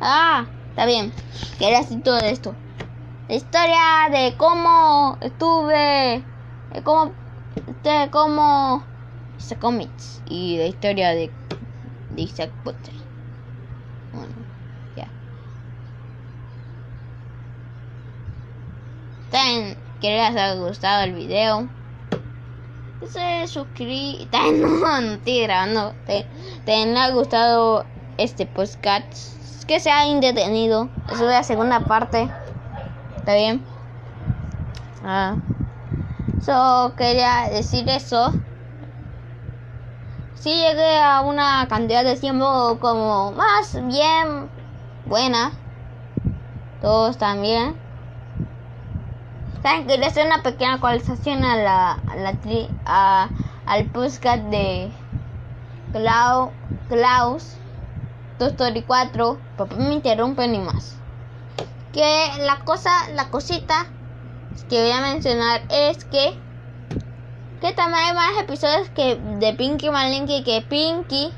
Ah, 0.00 0.46
está 0.68 0.86
bien. 0.86 1.12
Quería 1.58 1.78
decir 1.78 2.02
todo 2.02 2.18
esto. 2.18 2.54
La 3.28 3.34
historia 3.36 4.08
de 4.10 4.34
cómo 4.36 5.16
estuve, 5.20 6.22
de 6.74 6.82
cómo, 6.82 7.12
de 7.82 8.08
cómo 8.10 8.84
hice 9.38 9.56
cómics 9.56 10.22
y 10.28 10.58
la 10.58 10.66
historia 10.66 11.10
de, 11.10 11.30
de 12.10 12.22
Isaac 12.22 12.50
Potter. 12.64 12.94
Bueno, 14.12 14.34
ya. 14.96 15.08
Ten, 19.30 19.76
que 20.00 20.10
les 20.10 20.28
haya 20.28 20.54
gustado 20.54 21.04
el 21.04 21.14
video 21.14 21.68
se 23.06 23.46
suscribir. 23.46 24.28
No, 24.32 25.66
no. 25.66 25.92
Te, 26.06 26.26
te 26.64 26.98
ha 26.98 27.10
gustado 27.10 27.84
este 28.18 28.46
podcast. 28.46 29.64
Que 29.66 29.80
se 29.80 29.90
ha 29.90 30.06
indetenido. 30.06 30.88
Eso 31.06 31.24
es 31.24 31.30
la 31.30 31.42
segunda 31.42 31.80
parte. 31.80 32.28
¿Está 33.16 33.34
bien? 33.34 33.64
Ah. 35.04 35.36
So, 36.42 36.94
quería 36.96 37.48
decir 37.50 37.88
eso. 37.88 38.32
Si 40.34 40.50
llegué 40.50 40.98
a 40.98 41.20
una 41.20 41.66
cantidad 41.68 42.02
de 42.02 42.16
tiempo 42.16 42.78
como 42.80 43.32
más 43.32 43.74
bien 43.86 44.50
buena. 45.06 45.52
Todos 46.80 47.18
también. 47.18 47.76
¿Saben? 49.62 49.86
Quería 49.86 50.06
hacer 50.06 50.26
una 50.26 50.42
pequeña 50.42 50.74
actualización 50.74 51.44
a 51.44 51.56
la, 51.56 51.92
a 51.92 52.16
la 52.16 52.32
tri, 52.40 52.68
a, 52.86 53.28
al 53.66 53.86
podcast 53.86 54.42
de 54.44 54.90
Clau, 55.92 56.50
Klaus, 56.88 57.56
Story 58.38 58.82
4. 58.82 59.38
Papá 59.58 59.76
me 59.76 59.92
interrumpe 59.92 60.48
ni 60.48 60.58
más. 60.58 60.96
Que 61.92 62.30
la 62.38 62.60
cosa, 62.64 62.90
la 63.14 63.28
cosita 63.28 63.86
que 64.70 64.80
voy 64.80 64.92
a 64.92 65.00
mencionar 65.00 65.62
es 65.68 66.04
que 66.04 66.38
que 67.60 67.74
también 67.74 68.02
hay 68.02 68.14
más 68.14 68.38
episodios 68.40 68.88
que 68.90 69.16
de 69.16 69.52
Pinky 69.52 69.90
Malinky 69.90 70.42
que 70.44 70.62
Pinky 70.62 71.30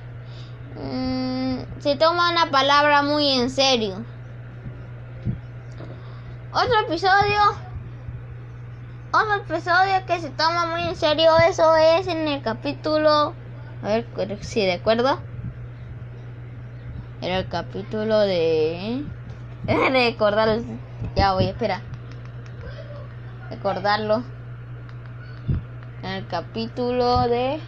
mmm, 0.77 1.81
se 1.81 1.97
toma 1.97 2.31
una 2.31 2.49
palabra 2.53 3.03
muy 3.03 3.29
en 3.29 3.51
serio. 3.51 4.05
Otro 6.53 6.81
episodio 6.87 7.41
otro 9.13 9.35
episodio 9.37 10.07
que 10.07 10.21
se 10.21 10.31
toma 10.31 10.67
muy 10.67 10.89
en 10.89 10.97
serio, 10.97 11.33
eso 11.49 11.77
es 11.77 12.07
en 12.07 12.27
el 12.29 12.43
capítulo... 12.43 13.35
A 13.83 13.89
ver 13.89 14.07
si 14.41 14.67
recuerdo. 14.67 15.19
Era 17.21 17.39
el 17.39 17.49
capítulo 17.49 18.21
de... 18.21 19.05
Recordar... 19.67 20.61
Ya 21.15 21.35
voy, 21.35 21.45
espera. 21.45 21.83
Recordarlo. 23.51 24.23
En 26.03 26.11
el 26.11 26.27
capítulo 26.27 27.29
de... 27.29 27.61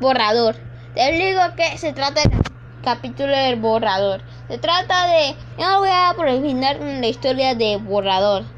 Borrador. 0.00 0.56
Te 0.94 1.12
digo 1.12 1.40
que 1.56 1.76
se 1.78 1.92
trata 1.92 2.22
del 2.22 2.40
capítulo 2.82 3.36
del 3.36 3.60
borrador. 3.60 4.22
Se 4.48 4.56
trata 4.56 5.08
de... 5.08 5.36
No 5.58 5.80
voy 5.80 5.90
a 5.90 6.14
prohibitar 6.16 6.76
la 6.80 7.06
historia 7.06 7.54
de 7.54 7.76
borrador 7.76 8.53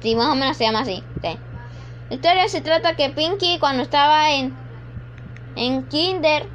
Sí, 0.00 0.14
más 0.14 0.28
o 0.28 0.34
menos 0.34 0.56
se 0.56 0.64
llama 0.64 0.80
así. 0.80 1.02
La 1.22 2.14
historia 2.14 2.48
se 2.48 2.60
trata 2.60 2.94
que 2.94 3.10
Pinky 3.10 3.58
cuando 3.58 3.82
estaba 3.82 4.30
en, 4.30 4.56
en 5.56 5.86
Kinder 5.88 6.48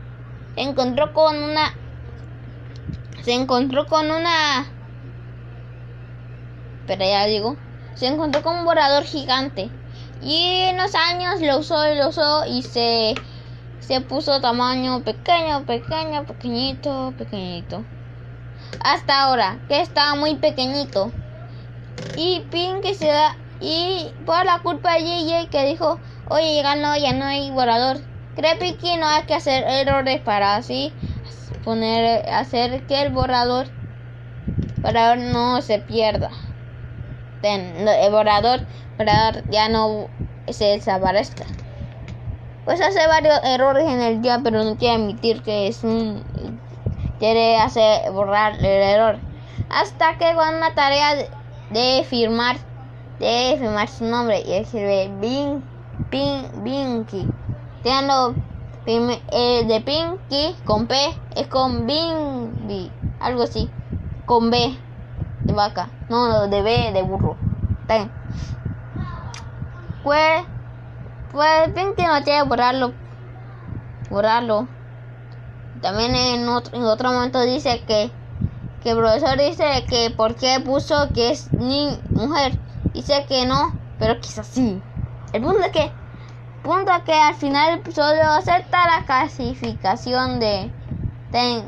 se 0.56 0.62
encontró 0.62 1.14
con 1.14 1.36
una... 1.42 1.74
Se 3.22 3.34
encontró 3.34 3.86
con 3.86 4.10
una... 4.12 4.66
Pero 6.88 7.04
ya 7.04 7.26
digo. 7.26 7.56
Se 7.96 8.08
encontró 8.08 8.42
con 8.42 8.58
un 8.58 8.66
borrador 8.66 9.04
gigante. 9.04 9.70
Y 10.22 10.62
en 10.70 10.78
los 10.78 10.96
años 10.96 11.42
lo 11.42 11.60
usó 11.60 11.92
y 11.92 11.98
lo 11.98 12.10
usó 12.10 12.46
y 12.46 12.62
se, 12.64 13.16
se 13.80 14.02
puso 14.02 14.42
tamaño 14.42 15.04
pequeño, 15.04 15.66
pequeño, 15.66 16.26
pequeñito, 16.26 17.14
pequeñito. 17.18 17.84
Hasta 18.84 19.24
ahora, 19.24 19.60
que 19.68 19.82
estaba 19.82 20.16
muy 20.16 20.36
pequeñito. 20.36 21.12
Y 22.16 22.42
Pink 22.52 22.86
se 22.94 23.08
da. 23.08 23.36
Y 23.60 24.12
por 24.26 24.46
la 24.46 24.60
culpa 24.60 24.94
de 24.94 25.02
JJ 25.02 25.50
que 25.50 25.66
dijo, 25.66 26.00
oye, 26.30 26.62
ya 26.62 26.76
no, 26.76 26.98
ya 26.98 27.14
no 27.14 27.26
hay 27.26 27.50
borrador. 27.52 27.98
Cree 28.36 28.56
Pinky 28.56 28.98
no 28.98 29.08
hay 29.08 29.24
que 29.24 29.36
hacer 29.36 29.64
errores 29.64 30.20
para 30.22 30.56
así 30.56 30.92
poner, 31.64 32.28
hacer 32.30 32.86
que 32.88 33.04
el 33.04 33.14
borrador, 33.14 33.68
borrador 34.82 35.20
no 35.20 35.62
se 35.62 35.80
pierda. 35.80 36.32
el 37.44 38.12
borrador, 38.12 38.62
borrador 38.98 39.44
ya 39.50 39.70
no 39.70 40.08
se 40.50 40.66
desaparezca. 40.66 41.46
Pues 42.66 42.82
hace 42.82 43.06
varios 43.08 43.40
errores 43.44 43.88
en 43.88 44.02
el 44.02 44.22
día, 44.22 44.40
pero 44.44 44.64
no 44.64 44.78
quiere 44.78 44.96
admitir 44.96 45.42
que 45.44 45.68
es 45.68 45.84
un 45.84 46.24
quiere 47.20 47.58
hacer 47.58 48.12
borrar 48.12 48.56
el 48.58 48.66
error. 48.66 49.20
Hasta 49.70 50.18
que 50.18 50.34
con 50.34 50.56
una 50.56 50.74
tarea 50.74 51.16
de, 51.74 52.06
firmar, 52.08 52.58
de 53.20 53.58
firmar 53.60 53.88
su 53.88 54.06
nombre 54.06 54.42
y 54.46 54.54
escribe 54.54 55.12
Bin, 55.20 55.64
Bin, 56.10 56.64
Binky. 56.64 57.28
Teniendo 57.84 58.36
eh, 58.86 59.66
de 59.66 59.82
Pinky 59.82 60.56
con 60.66 60.88
P 60.88 60.96
es 61.36 61.48
con 61.48 61.86
Bimbi, 61.86 62.92
algo 63.20 63.44
así, 63.44 63.70
con 64.26 64.50
B 64.50 64.78
de 65.42 65.54
vaca, 65.54 65.90
no, 66.10 66.48
de 66.48 66.62
B 66.62 66.92
de 66.94 67.02
burro. 67.02 67.36
Ten. 67.88 68.10
Pues, 70.04 70.44
pues 71.32 71.70
Pinky 71.74 72.04
no 72.04 72.24
tiene 72.24 72.42
que 72.42 72.44
borrarlo, 72.44 72.94
borrarlo. 74.10 74.68
También 75.82 76.16
en 76.16 76.48
otro, 76.48 76.78
en 76.78 76.84
otro 76.84 77.12
momento 77.12 77.42
dice 77.42 77.84
que, 77.86 78.12
que 78.84 78.92
el 78.92 78.98
profesor 78.98 79.38
dice 79.38 79.86
que 79.88 80.12
por 80.12 80.36
qué 80.36 80.60
puso 80.60 81.08
que 81.14 81.32
es 81.32 81.52
ni 81.54 81.98
mujer. 82.10 82.60
Dice 82.94 83.26
que 83.28 83.46
no, 83.46 83.74
pero 83.98 84.20
quizás 84.20 84.46
sí. 84.46 84.82
El 85.32 85.42
punto 85.42 85.64
es 85.64 85.72
que, 85.72 85.92
punto 86.64 86.92
que 87.06 87.14
al 87.14 87.34
final 87.36 87.80
episodio 87.80 88.24
acepta 88.30 88.86
la 88.86 89.06
clasificación 89.06 90.40
de, 90.40 90.70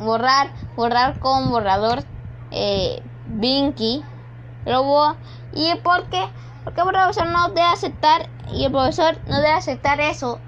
borrar, 0.01 0.51
borrar 0.75 1.19
con 1.19 1.49
borrador 1.49 2.03
eh, 2.51 3.01
Binky. 3.27 4.03
Lobo. 4.65 5.15
¿Y 5.53 5.73
por 5.75 6.09
qué? 6.09 6.27
Porque 6.63 6.81
el 6.81 6.87
profesor 6.87 7.27
no 7.27 7.47
debe 7.49 7.61
aceptar 7.61 8.29
y 8.51 8.65
el 8.65 8.71
profesor 8.71 9.17
no 9.27 9.37
debe 9.37 9.51
aceptar 9.51 10.01
eso 10.01 10.39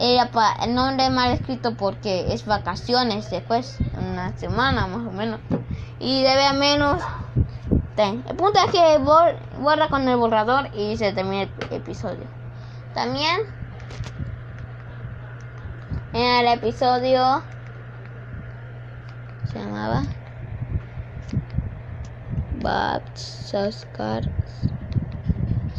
el 0.00 0.74
nombre 0.74 1.10
mal 1.10 1.32
escrito 1.32 1.74
porque 1.74 2.32
es 2.32 2.46
vacaciones 2.46 3.30
después, 3.30 3.78
una 3.98 4.36
semana 4.36 4.86
más 4.86 5.06
o 5.06 5.12
menos. 5.12 5.40
Y 5.98 6.22
debe 6.22 6.46
a 6.46 6.52
menos. 6.52 7.02
Ten. 7.96 8.24
El 8.28 8.36
punto 8.36 8.58
es 8.64 8.72
que 8.72 8.98
borra 9.58 9.88
con 9.88 10.08
el 10.08 10.16
borrador 10.16 10.70
y 10.74 10.96
se 10.96 11.12
termina 11.12 11.42
el 11.42 11.76
episodio. 11.76 12.24
También 12.94 13.40
en 16.12 16.46
el 16.46 16.58
episodio 16.58 17.42
se 19.52 19.58
llamaba 19.58 20.02
Babs, 22.62 23.54
Oscar, 23.54 24.22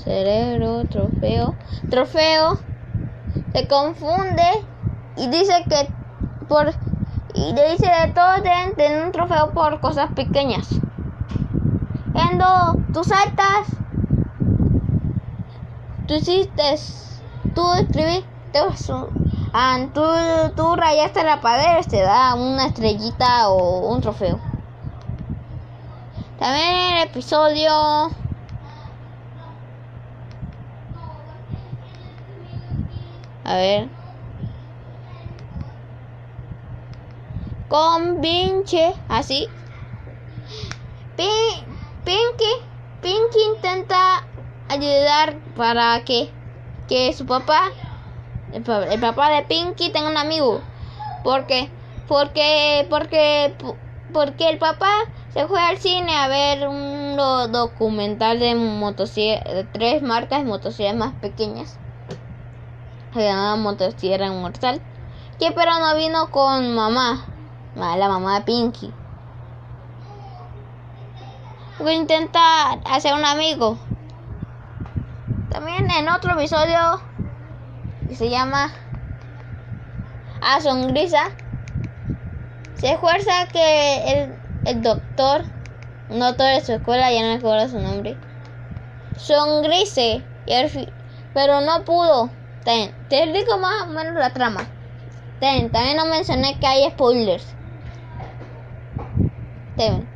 Cerebro, 0.03 0.83
Trofeo, 0.85 1.55
Trofeo 1.89 2.70
se 3.53 3.67
confunde 3.67 4.65
y 5.17 5.27
dice 5.27 5.65
que 5.69 5.89
por 6.47 6.73
y 7.33 7.53
le 7.53 7.71
dice 7.71 7.85
que 7.85 8.11
todos 8.13 8.43
deben 8.43 8.75
tener 8.75 9.05
un 9.05 9.11
trofeo 9.11 9.51
por 9.53 9.79
cosas 9.79 10.09
pequeñas. 10.11 10.67
Cuando 12.13 12.75
tú 12.93 13.03
saltas, 13.03 13.67
tú 16.07 16.15
hiciste, 16.15 16.75
tú 17.55 17.73
escribiste, 17.75 18.27
tú, 19.93 20.01
tú 20.57 20.75
rayaste 20.75 21.23
la 21.23 21.39
pared, 21.39 21.85
te 21.87 22.01
da 22.01 22.35
una 22.35 22.65
estrellita 22.65 23.49
o 23.49 23.93
un 23.93 24.01
trofeo. 24.01 24.39
También 26.37 26.67
en 26.67 26.97
el 26.97 27.03
episodio 27.03 28.11
A 33.51 33.57
ver. 33.57 33.89
Con 37.67 38.21
pinche, 38.21 38.93
así. 39.09 39.49
Pinky, 41.17 42.51
Pinky 43.01 43.39
intenta 43.53 44.25
ayudar 44.69 45.35
para 45.57 46.01
que, 46.05 46.29
que 46.87 47.11
su 47.11 47.25
papá, 47.25 47.59
el, 48.53 48.63
papá 48.63 49.29
de 49.31 49.43
Pinky 49.43 49.89
tenga 49.91 50.09
un 50.09 50.15
amigo. 50.15 50.61
Porque, 51.21 51.69
porque, 52.07 52.87
porque, 52.89 53.53
porque 54.13 54.49
el 54.49 54.59
papá 54.59 54.93
se 55.33 55.45
fue 55.47 55.59
al 55.59 55.77
cine 55.77 56.15
a 56.15 56.29
ver 56.29 56.69
un 56.69 57.17
documental 57.51 58.39
de 58.39 58.55
de 58.55 59.67
tres 59.73 60.01
marcas 60.01 60.39
de 60.39 60.45
motocicletas 60.45 60.95
más 60.95 61.13
pequeñas 61.15 61.77
se 63.13 63.23
llamaba 63.23 63.55
Motosierra 63.55 64.27
Inmortal, 64.27 64.81
que 65.39 65.51
pero 65.51 65.71
no 65.79 65.95
vino 65.95 66.29
con 66.31 66.75
mamá, 66.75 67.25
la 67.75 68.07
mamá 68.07 68.39
de 68.39 68.45
Pinky. 68.45 68.91
Voy 71.79 71.91
a 71.91 71.95
intentar 71.95 72.79
hacer 72.85 73.13
un 73.13 73.25
amigo. 73.25 73.77
También 75.51 75.89
en 75.91 76.09
otro 76.09 76.33
episodio 76.33 77.01
que 78.07 78.15
se 78.15 78.29
llama 78.29 78.71
A 80.41 80.61
Songrisa, 80.61 81.31
se 82.75 82.93
esfuerza 82.93 83.47
que 83.51 84.11
el, 84.11 84.35
el 84.65 84.81
doctor, 84.81 85.43
no 86.09 86.27
doctor 86.27 86.47
de 86.47 86.61
su 86.61 86.73
escuela, 86.73 87.11
ya 87.11 87.21
no 87.23 87.35
recuerdo 87.35 87.67
su 87.67 87.79
nombre, 87.79 88.17
songrise, 89.17 90.23
pero 91.33 91.61
no 91.61 91.83
pudo 91.83 92.40
Ten, 92.63 92.93
te 93.09 93.25
digo 93.31 93.57
más 93.57 93.83
o 93.83 93.87
menos 93.87 94.13
la 94.13 94.31
trama. 94.31 94.67
Ten, 95.39 95.71
también 95.71 95.97
no 95.97 96.05
mencioné 96.05 96.59
que 96.59 96.67
hay 96.67 96.89
spoilers. 96.91 97.47
Ten. 99.77 100.07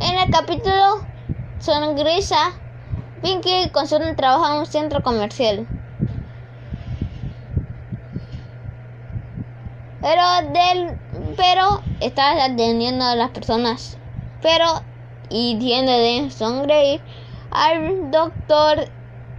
En 0.00 0.18
el 0.18 0.30
capítulo 0.30 1.06
Songrisa, 1.58 2.52
Pinky 3.22 3.70
consigue 3.70 4.14
trabajo 4.14 4.52
en 4.52 4.58
un 4.58 4.66
centro 4.66 5.02
comercial. 5.02 5.66
Pero 10.02 10.22
del 10.52 10.98
pero 11.36 11.82
está 12.00 12.44
atendiendo 12.44 13.04
a 13.04 13.14
las 13.14 13.30
personas. 13.30 13.96
Pero 14.42 14.82
y 15.30 15.56
tiene 15.58 15.98
de 15.98 16.30
sonreír 16.30 17.00
al 17.50 18.10
doctor 18.10 18.88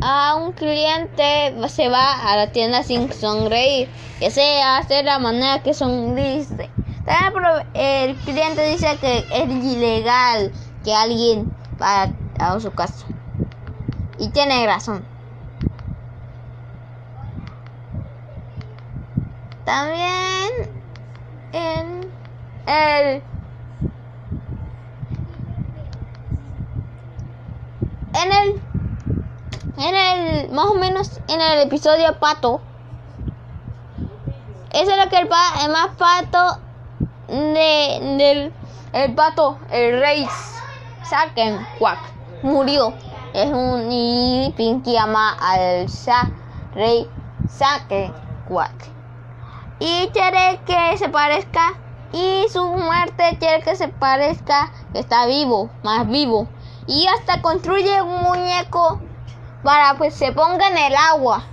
a 0.02 0.36
un 0.36 0.54
cliente 0.54 1.54
se 1.70 1.90
va 1.90 2.32
a 2.32 2.36
la 2.36 2.52
tienda 2.52 2.84
sin 2.84 3.12
sonreír, 3.12 3.90
que 4.20 4.32
sea 4.32 4.78
hacer 4.78 5.06
la 5.06 5.20
manera 5.20 5.62
que 5.64 5.74
sonríe. 5.74 6.46
El 7.74 8.16
cliente 8.18 8.70
dice 8.70 8.98
que 9.00 9.26
es 9.32 9.50
ilegal 9.50 10.52
que 10.84 10.94
alguien 10.94 11.50
vaya 11.78 12.14
a 12.40 12.60
su 12.60 12.72
casa. 12.72 13.06
Y 14.20 14.30
tiene 14.30 14.66
razón. 14.66 15.06
También 19.66 20.52
en 21.54 22.12
el 22.68 23.24
en 28.14 28.32
el 28.32 28.73
en 29.78 29.96
el, 29.96 30.50
más 30.52 30.66
o 30.68 30.76
menos 30.76 31.20
en 31.28 31.42
el 31.42 31.62
episodio 31.62 32.18
Pato. 32.20 32.62
Eso 34.72 34.92
es 34.92 34.98
lo 34.98 35.10
que 35.10 35.18
el, 35.18 35.30
más 35.30 35.90
pato 35.98 36.60
de, 37.28 38.16
del 38.18 38.54
el 38.94 39.16
pato, 39.16 39.58
el 39.72 40.00
rey 40.00 40.28
Saken 41.04 41.66
Quack 41.80 42.00
murió. 42.44 42.94
Es 43.34 43.52
un 43.52 43.92
y 43.92 44.54
Pinky 44.56 44.96
ama 44.98 45.36
al 45.40 45.90
Sa, 45.90 46.30
rey 46.76 47.08
Saken 47.48 48.14
Quack. 48.48 48.90
Y 49.80 50.10
quiere 50.10 50.60
que 50.66 50.98
se 50.98 51.10
parezca. 51.10 51.74
Y 52.12 52.46
su 52.50 52.64
muerte 52.64 53.38
quiere 53.40 53.64
que 53.64 53.76
se 53.76 53.88
parezca 53.88 54.72
que 54.94 55.00
está 55.00 55.26
vivo, 55.26 55.72
más 55.84 56.08
vivo. 56.08 56.48
Y 56.86 57.08
hasta 57.08 57.42
construye 57.42 58.00
un 58.04 58.22
muñeco 58.22 59.00
para 59.64 59.98
pues 59.98 60.14
se 60.14 60.32
ponga 60.32 60.68
en 60.68 60.78
el 60.78 60.96
agua. 60.96 61.44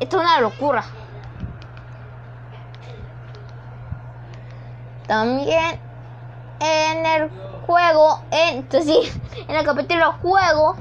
Esto 0.00 0.16
es 0.16 0.22
una 0.22 0.40
locura. 0.40 0.84
También 5.06 5.80
en 6.60 7.06
el 7.06 7.30
juego, 7.66 8.22
entonces 8.30 9.20
en 9.48 9.56
el 9.56 9.64
capítulo 9.64 10.12
juego, 10.20 10.76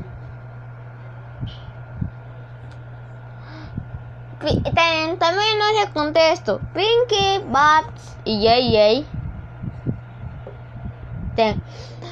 también, 4.39 5.17
no 5.59 5.81
les 5.81 5.89
contesto. 5.93 6.59
Pinky, 6.73 7.43
Babs 7.47 8.17
y 8.23 8.41
JJ 8.41 9.05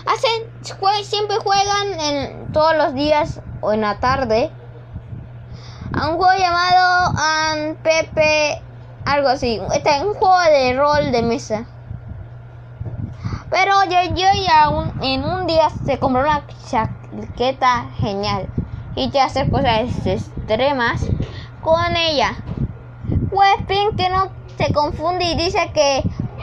hacen, 0.05 1.03
siempre 1.03 1.37
juegan 1.37 1.99
en 1.99 2.51
todos 2.51 2.75
los 2.77 2.93
días 2.93 3.41
en 3.73 3.81
la 3.81 3.99
tarde 3.99 4.51
a 5.93 6.09
un 6.09 6.17
juego 6.17 6.33
llamado 6.37 7.11
um, 7.11 7.75
Pepe, 7.75 8.61
algo 9.05 9.29
así. 9.29 9.61
Está 9.73 9.97
en 9.97 10.07
un 10.07 10.13
juego 10.13 10.39
de 10.51 10.73
rol 10.73 11.11
de 11.11 11.21
mesa. 11.21 11.65
Pero 13.49 13.73
yo, 13.85 14.15
yo 14.15 14.27
ya 14.45 14.69
en 15.01 15.23
un 15.23 15.47
día 15.47 15.69
se 15.85 15.99
compró 15.99 16.21
una 16.21 16.43
chaqueta 16.69 17.85
genial 17.97 18.47
y 18.95 19.09
ya 19.11 19.25
hacer 19.25 19.49
cosas 19.49 20.05
extremas 20.05 21.05
con 21.61 21.95
ella. 21.95 22.35
Pues 23.29 23.55
que 23.95 24.09
no 24.09 24.29
se 24.57 24.73
confunde 24.73 25.25
y 25.25 25.35
dice 25.35 25.71
que 25.73 25.97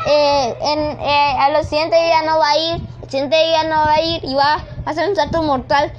eh, 0.07 0.57
en, 0.61 1.01
eh, 1.01 1.37
a 1.39 1.51
los 1.51 1.67
siguientes 1.67 2.01
días 2.01 2.25
no 2.25 2.39
va 2.39 2.51
a 2.51 2.57
ir, 2.57 2.89
el 3.03 3.11
siguiente 3.11 3.37
día 3.37 3.65
no 3.65 3.77
va 3.77 3.93
a 3.95 4.01
ir 4.01 4.25
y 4.25 4.35
va 4.35 4.55
a 4.55 4.91
hacer 4.91 5.09
un 5.09 5.17
salto 5.17 5.43
mortal 5.43 5.93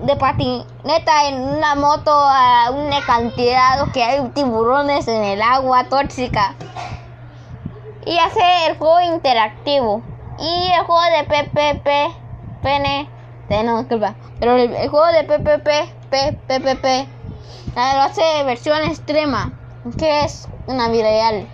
de 0.00 0.16
patineta 0.16 1.28
en 1.28 1.40
una 1.40 1.74
moto 1.74 2.10
a 2.10 2.70
una 2.70 3.04
cantidad 3.04 3.90
que 3.92 4.02
hay 4.02 4.26
tiburones 4.30 5.06
en 5.08 5.22
el 5.22 5.42
agua 5.42 5.84
tóxica. 5.84 6.54
Y 8.06 8.18
hace 8.18 8.40
el 8.66 8.78
juego 8.78 9.00
interactivo. 9.00 10.02
Y 10.38 10.72
el 10.72 10.84
juego 10.84 11.02
de 11.02 11.24
PPP, 11.24 11.88
PN, 12.62 13.08
no, 13.64 13.78
disculpa, 13.78 14.14
pero 14.38 14.56
el, 14.56 14.88
juego 14.88 15.06
de 15.06 15.24
PPP, 15.24 15.68
PPP, 16.46 17.08
lo 17.74 18.02
hace 18.02 18.22
versión 18.44 18.82
extrema, 18.84 19.52
que 19.98 20.24
es 20.24 20.48
una 20.66 20.88
vida 20.88 21.08
real. 21.08 21.48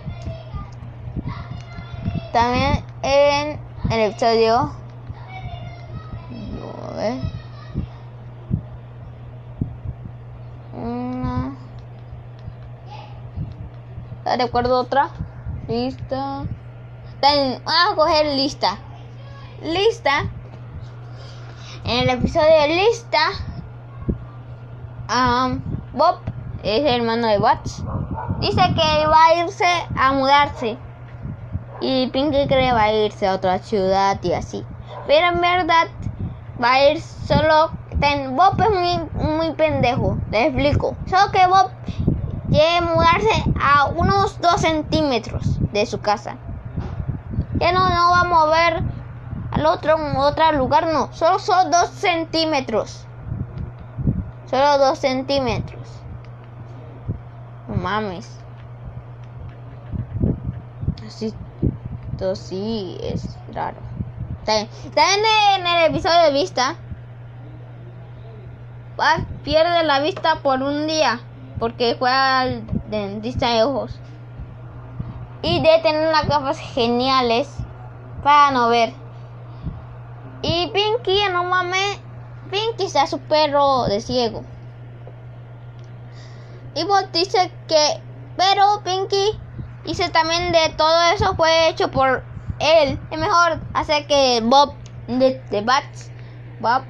También 2.31 2.83
en 3.01 3.59
el 3.89 3.99
episodio. 4.11 4.71
A 6.87 6.95
ver. 6.95 7.34
Una. 10.85 11.55
Recuerdo 14.37 14.79
otra. 14.79 15.09
Lista. 15.67 16.43
Vamos 17.21 17.61
a 17.65 17.95
coger 17.95 18.35
lista. 18.35 18.77
Lista. 19.63 20.29
En 21.85 22.01
el 22.01 22.09
episodio 22.09 22.61
de 22.61 22.67
lista. 22.67 23.19
Bob 25.93 26.19
es 26.61 26.81
el 26.81 27.01
hermano 27.01 27.27
de 27.29 27.39
Watts. 27.39 27.83
Dice 28.39 28.61
que 28.75 29.07
va 29.07 29.25
a 29.25 29.43
irse 29.43 29.65
a 29.97 30.11
mudarse. 30.11 30.77
Y 31.81 32.07
Pinky 32.07 32.45
cree 32.45 32.73
va 32.73 32.83
a 32.83 32.93
irse 32.93 33.27
a 33.27 33.33
otra 33.33 33.57
ciudad 33.57 34.19
y 34.21 34.33
así. 34.33 34.63
Pero 35.07 35.29
en 35.29 35.41
verdad 35.41 35.87
va 36.61 36.73
a 36.73 36.91
ir 36.91 37.01
solo. 37.01 37.71
Bob 37.99 38.61
es 38.61 38.69
muy, 38.69 39.25
muy 39.25 39.51
pendejo. 39.53 40.17
Le 40.31 40.47
explico. 40.47 40.95
Solo 41.07 41.31
que 41.31 41.47
Bob 41.47 41.71
quiere 42.49 42.81
mudarse 42.81 43.43
a 43.59 43.85
unos 43.87 44.39
2 44.41 44.61
centímetros 44.61 45.59
de 45.71 45.85
su 45.85 45.99
casa. 46.01 46.37
Ya 47.59 47.71
no, 47.71 47.89
no 47.89 48.11
va 48.11 48.19
a 48.21 48.23
mover 48.23 48.83
al 49.51 49.65
otro, 49.65 49.95
otro 50.17 50.51
lugar, 50.53 50.87
no. 50.87 51.13
Solo 51.13 51.39
son 51.39 51.71
2 51.71 51.89
centímetros. 51.89 53.05
Solo 54.49 54.77
2 54.77 54.99
centímetros. 54.99 55.87
No 57.67 57.75
mames. 57.75 58.29
Así 61.05 61.33
esto 62.15 62.33
sí 62.33 62.97
es 63.01 63.37
raro. 63.53 63.75
También 64.45 64.69
en 65.57 65.67
el 65.67 65.91
episodio 65.91 66.21
de 66.21 66.31
vista. 66.31 66.77
Pierde 69.43 69.83
la 69.83 69.99
vista 69.99 70.41
por 70.41 70.61
un 70.61 70.87
día. 70.87 71.19
Porque 71.59 71.95
juega 71.97 72.41
al 72.41 72.63
dentista 72.89 73.49
de 73.49 73.63
ojos. 73.63 73.99
Y 75.41 75.61
de 75.61 75.79
tener 75.83 76.07
unas 76.09 76.27
gafas 76.27 76.59
geniales. 76.59 77.49
Para 78.23 78.51
no 78.51 78.69
ver. 78.69 78.93
Y 80.41 80.67
Pinky, 80.67 81.23
no 81.31 81.43
mames. 81.43 81.99
Pinky 82.51 82.89
sea 82.89 83.07
su 83.07 83.19
perro 83.19 83.85
de 83.85 84.01
ciego. 84.01 84.43
Y 86.75 86.83
vos 86.83 87.05
dice 87.11 87.51
que. 87.67 88.01
Pero 88.37 88.81
Pinky 88.83 89.39
Dice 89.85 90.09
también 90.09 90.51
de 90.51 90.69
todo 90.75 90.99
eso 91.13 91.35
fue 91.35 91.69
hecho 91.69 91.91
por 91.91 92.23
él. 92.59 92.99
Es 93.11 93.19
mejor 93.19 93.59
hacer 93.73 94.07
que 94.07 94.41
Bob 94.43 94.73
de, 95.07 95.39
de 95.51 95.61
Bats, 95.61 96.11
Bob 96.59 96.83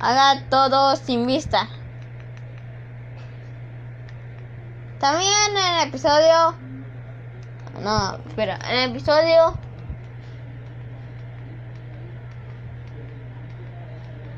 haga 0.00 0.42
todo 0.48 0.96
sin 0.96 1.26
vista. 1.26 1.68
También 5.00 5.32
en 5.50 5.80
el 5.80 5.88
episodio. 5.88 6.54
No, 7.82 8.16
espera. 8.26 8.58
En 8.68 8.76
el 8.76 8.90
episodio. 8.90 9.54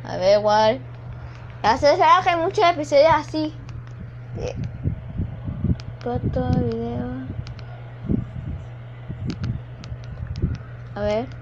A 0.05 0.17
ver, 0.17 0.39
igual. 0.39 0.81
Ya 1.63 1.77
se 1.77 1.97
que 1.97 2.31
hay 2.31 2.37
muchos 2.37 2.65
episodios 2.65 3.13
así. 3.15 3.55
Foto, 6.03 6.51
video. 6.59 7.27
A 10.95 11.01
ver. 11.01 11.40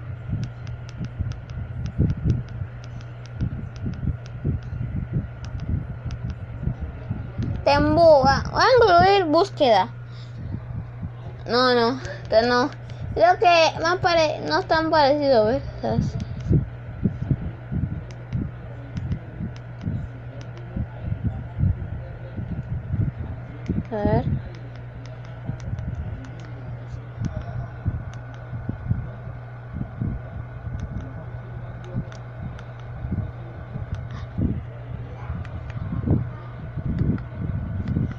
Tembuga. 7.69 8.43
Voy 8.51 8.63
a 8.63 8.67
incluir 8.77 9.25
búsqueda. 9.25 9.89
No, 11.45 11.75
no, 11.75 12.01
no. 12.47 12.71
Creo 13.13 13.37
que 13.37 13.79
más 13.83 13.99
pare 13.99 14.39
no 14.47 14.57
están 14.61 14.89
parecidos, 14.89 15.61
¿ves? 15.81 16.15
A 23.91 23.95
ver. 23.95 24.39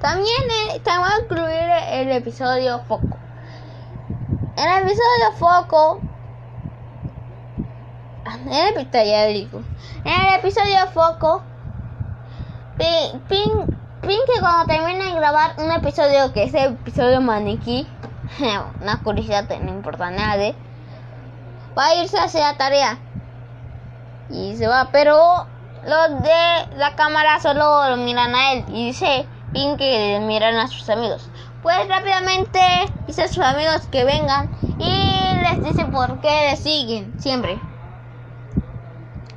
También 0.00 0.42
te 0.82 0.98
voy 0.98 1.08
a 1.10 1.22
incluir 1.22 1.70
el 1.90 2.10
episodio 2.12 2.80
Foco. 2.88 3.08
En 4.56 4.68
el 4.68 4.82
episodio 4.84 5.32
Foco. 5.36 6.00
En 8.24 8.50
el 8.50 8.78
episodio, 8.78 9.62
en 10.04 10.20
el 10.20 10.34
episodio 10.38 10.86
Foco. 10.94 11.42
Pink, 13.28 13.68
que 14.00 14.40
cuando 14.40 14.72
termina 14.72 15.04
de 15.04 15.14
grabar 15.16 15.52
un 15.58 15.70
episodio 15.70 16.32
que 16.32 16.44
es 16.44 16.54
el 16.54 16.72
episodio 16.72 17.20
maniquí. 17.20 17.86
Una 18.80 19.02
curiosidad 19.02 19.50
no 19.60 19.70
importa 19.70 20.10
nada. 20.10 20.54
Va 21.76 21.86
a 21.86 21.94
irse 21.96 22.18
a 22.18 22.24
hacer 22.24 22.40
la 22.40 22.56
tarea. 22.56 22.98
Y 24.30 24.56
se 24.56 24.66
va, 24.66 24.88
pero 24.92 25.46
los 25.84 26.22
de 26.22 26.76
la 26.76 26.96
cámara 26.96 27.38
solo 27.40 27.90
lo 27.90 27.96
miran 27.98 28.34
a 28.34 28.52
él. 28.52 28.64
Y 28.68 28.86
dice 28.86 29.26
Pinky 29.52 30.18
miran 30.20 30.56
a 30.56 30.68
sus 30.68 30.88
amigos. 30.88 31.28
Pues 31.62 31.88
rápidamente 31.88 32.60
dice 33.06 33.24
a 33.24 33.28
sus 33.28 33.44
amigos 33.44 33.86
que 33.90 34.04
vengan 34.04 34.50
y 34.78 35.34
les 35.42 35.64
dice 35.64 35.84
por 35.86 36.20
qué 36.20 36.50
le 36.50 36.56
siguen 36.56 37.12
siempre. 37.20 37.60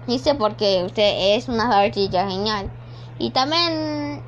Dice 0.07 0.35
porque 0.35 0.83
usted 0.85 1.35
es 1.35 1.47
una 1.47 1.79
artista 1.79 2.27
genial. 2.27 2.69
Y 3.19 3.31
también... 3.31 4.21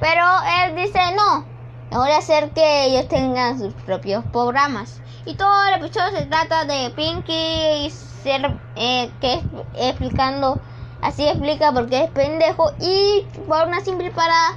Pero 0.00 0.24
él 0.64 0.76
dice 0.76 1.00
no. 1.16 1.44
Mejor 1.90 2.10
hacer 2.10 2.50
que 2.50 2.84
ellos 2.84 3.08
tengan 3.08 3.58
sus 3.58 3.72
propios 3.74 4.24
programas. 4.26 5.00
Y 5.24 5.34
todo 5.34 5.68
el 5.68 5.82
episodio 5.82 6.18
se 6.18 6.26
trata 6.26 6.64
de 6.64 6.90
Pinky 6.90 7.90
ser, 7.90 8.58
eh, 8.76 9.10
que 9.20 9.40
explicando 9.74 10.60
Así 11.00 11.26
explica 11.28 11.72
por 11.72 11.88
qué 11.88 12.04
es 12.04 12.10
pendejo 12.10 12.72
y 12.80 13.24
por 13.46 13.68
una 13.68 13.80
simple 13.80 14.10
para 14.10 14.56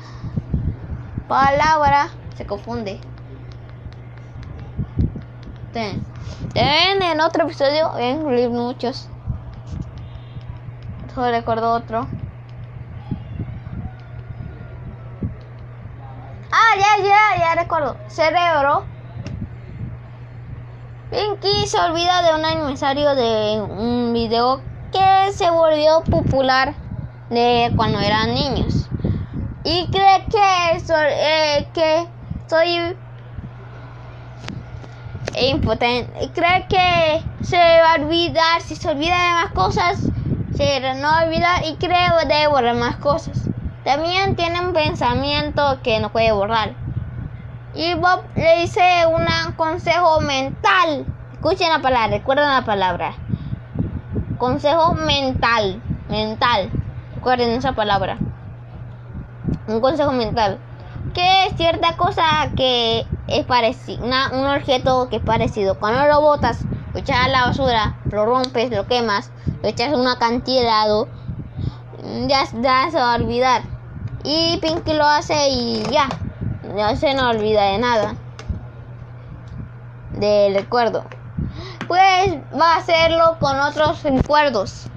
palabra 1.32 2.10
se 2.36 2.46
confunde. 2.46 3.00
Ten. 5.72 6.04
en 6.54 7.22
otro 7.22 7.46
episodio, 7.46 7.98
en 7.98 8.52
muchos. 8.52 9.08
Solo 11.16 11.32
recuerdo 11.32 11.72
otro. 11.72 12.06
Ah, 16.52 16.76
ya, 16.76 17.02
ya, 17.02 17.40
ya 17.40 17.62
recuerdo. 17.62 17.96
Cerebro. 18.08 18.84
Pinky 21.12 21.66
se 21.66 21.80
olvida 21.80 22.24
de 22.24 22.36
un 22.40 22.44
aniversario 22.44 23.16
de 23.16 23.62
un 23.62 24.12
video 24.12 24.62
que 24.92 25.32
se 25.32 25.50
volvió 25.50 26.02
popular 26.02 26.74
de 27.30 27.72
cuando 27.78 28.02
eran 28.02 28.34
niños. 28.34 28.91
Y 29.64 29.88
cree 29.92 30.26
que, 30.30 30.78
eh, 30.78 31.68
que 31.74 32.08
soy 32.48 32.96
impotente. 35.36 36.32
Cree 36.34 36.68
que 36.68 37.24
se 37.44 37.58
va 37.58 37.94
a 37.94 37.96
olvidar. 37.96 38.62
Si 38.62 38.76
se 38.76 38.90
olvida 38.90 39.16
de 39.16 39.34
más 39.34 39.52
cosas, 39.52 40.10
se 40.54 40.80
no 40.96 41.24
olvidar 41.24 41.64
y 41.66 41.76
cree 41.76 42.26
de 42.28 42.48
borrar 42.48 42.76
más 42.76 42.96
cosas. 42.98 43.50
También 43.84 44.36
tiene 44.36 44.60
un 44.60 44.74
pensamiento 44.74 45.80
que 45.84 46.00
no 46.00 46.12
puede 46.12 46.32
borrar. 46.32 46.74
Y 47.74 47.94
Bob 47.96 48.24
le 48.36 48.62
dice 48.62 48.82
un 49.08 49.54
consejo 49.54 50.22
mental. 50.22 51.06
Escuchen 51.34 51.70
la 51.70 51.80
palabra, 51.80 52.18
recuerden 52.18 52.50
la 52.50 52.66
palabra. 52.66 53.14
Consejo 54.38 54.94
mental. 54.96 55.82
Mental. 56.10 56.70
Recuerden 57.16 57.52
esa 57.52 57.74
palabra. 57.74 58.18
Un 59.68 59.82
consejo 59.82 60.12
mental. 60.12 60.60
Que 61.14 61.46
es 61.46 61.56
cierta 61.56 61.98
cosa 61.98 62.24
que 62.56 63.06
es 63.28 63.46
parecido. 63.46 64.04
un 64.04 64.46
objeto 64.48 65.10
que 65.10 65.18
es 65.18 65.24
parecido. 65.24 65.80
Cuando 65.80 66.06
lo 66.06 66.22
botas, 66.22 66.66
lo 66.94 67.00
echas 67.00 67.18
a 67.26 67.28
la 67.28 67.46
basura, 67.48 67.96
lo 68.12 68.26
rompes, 68.26 68.72
lo 68.72 68.88
quemas, 68.88 69.32
lo 69.62 69.70
echas 69.70 69.88
en 69.90 70.00
un 70.00 70.08
acantilado, 70.08 71.08
ya, 72.28 72.44
ya 72.62 72.90
se 72.92 73.00
a 73.00 73.16
olvidar. 73.16 73.62
Y 74.24 74.58
Pinky 74.58 74.94
lo 74.94 75.06
hace 75.06 75.50
y 75.50 75.84
ya. 75.92 76.08
No 76.76 76.96
se 76.96 77.14
no 77.14 77.30
olvida 77.30 77.64
de 77.64 77.78
nada. 77.80 78.16
Del 80.14 80.54
recuerdo. 80.54 81.04
Pues 81.88 82.38
va 82.58 82.76
a 82.76 82.78
hacerlo 82.78 83.38
con 83.40 83.60
otros 83.60 84.04
recuerdos. 84.04 84.88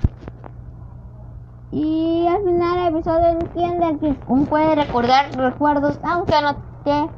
Y 1.75 2.25
al 2.29 2.45
final 2.45 2.79
el 2.79 2.95
episodio 2.95 3.31
entiende 3.31 3.99
que 3.99 4.15
uno 4.29 4.45
puede 4.45 4.77
recordar 4.77 5.37
recuerdos 5.37 5.99
aunque 6.05 6.41
no 6.41 6.55
que 6.85 7.09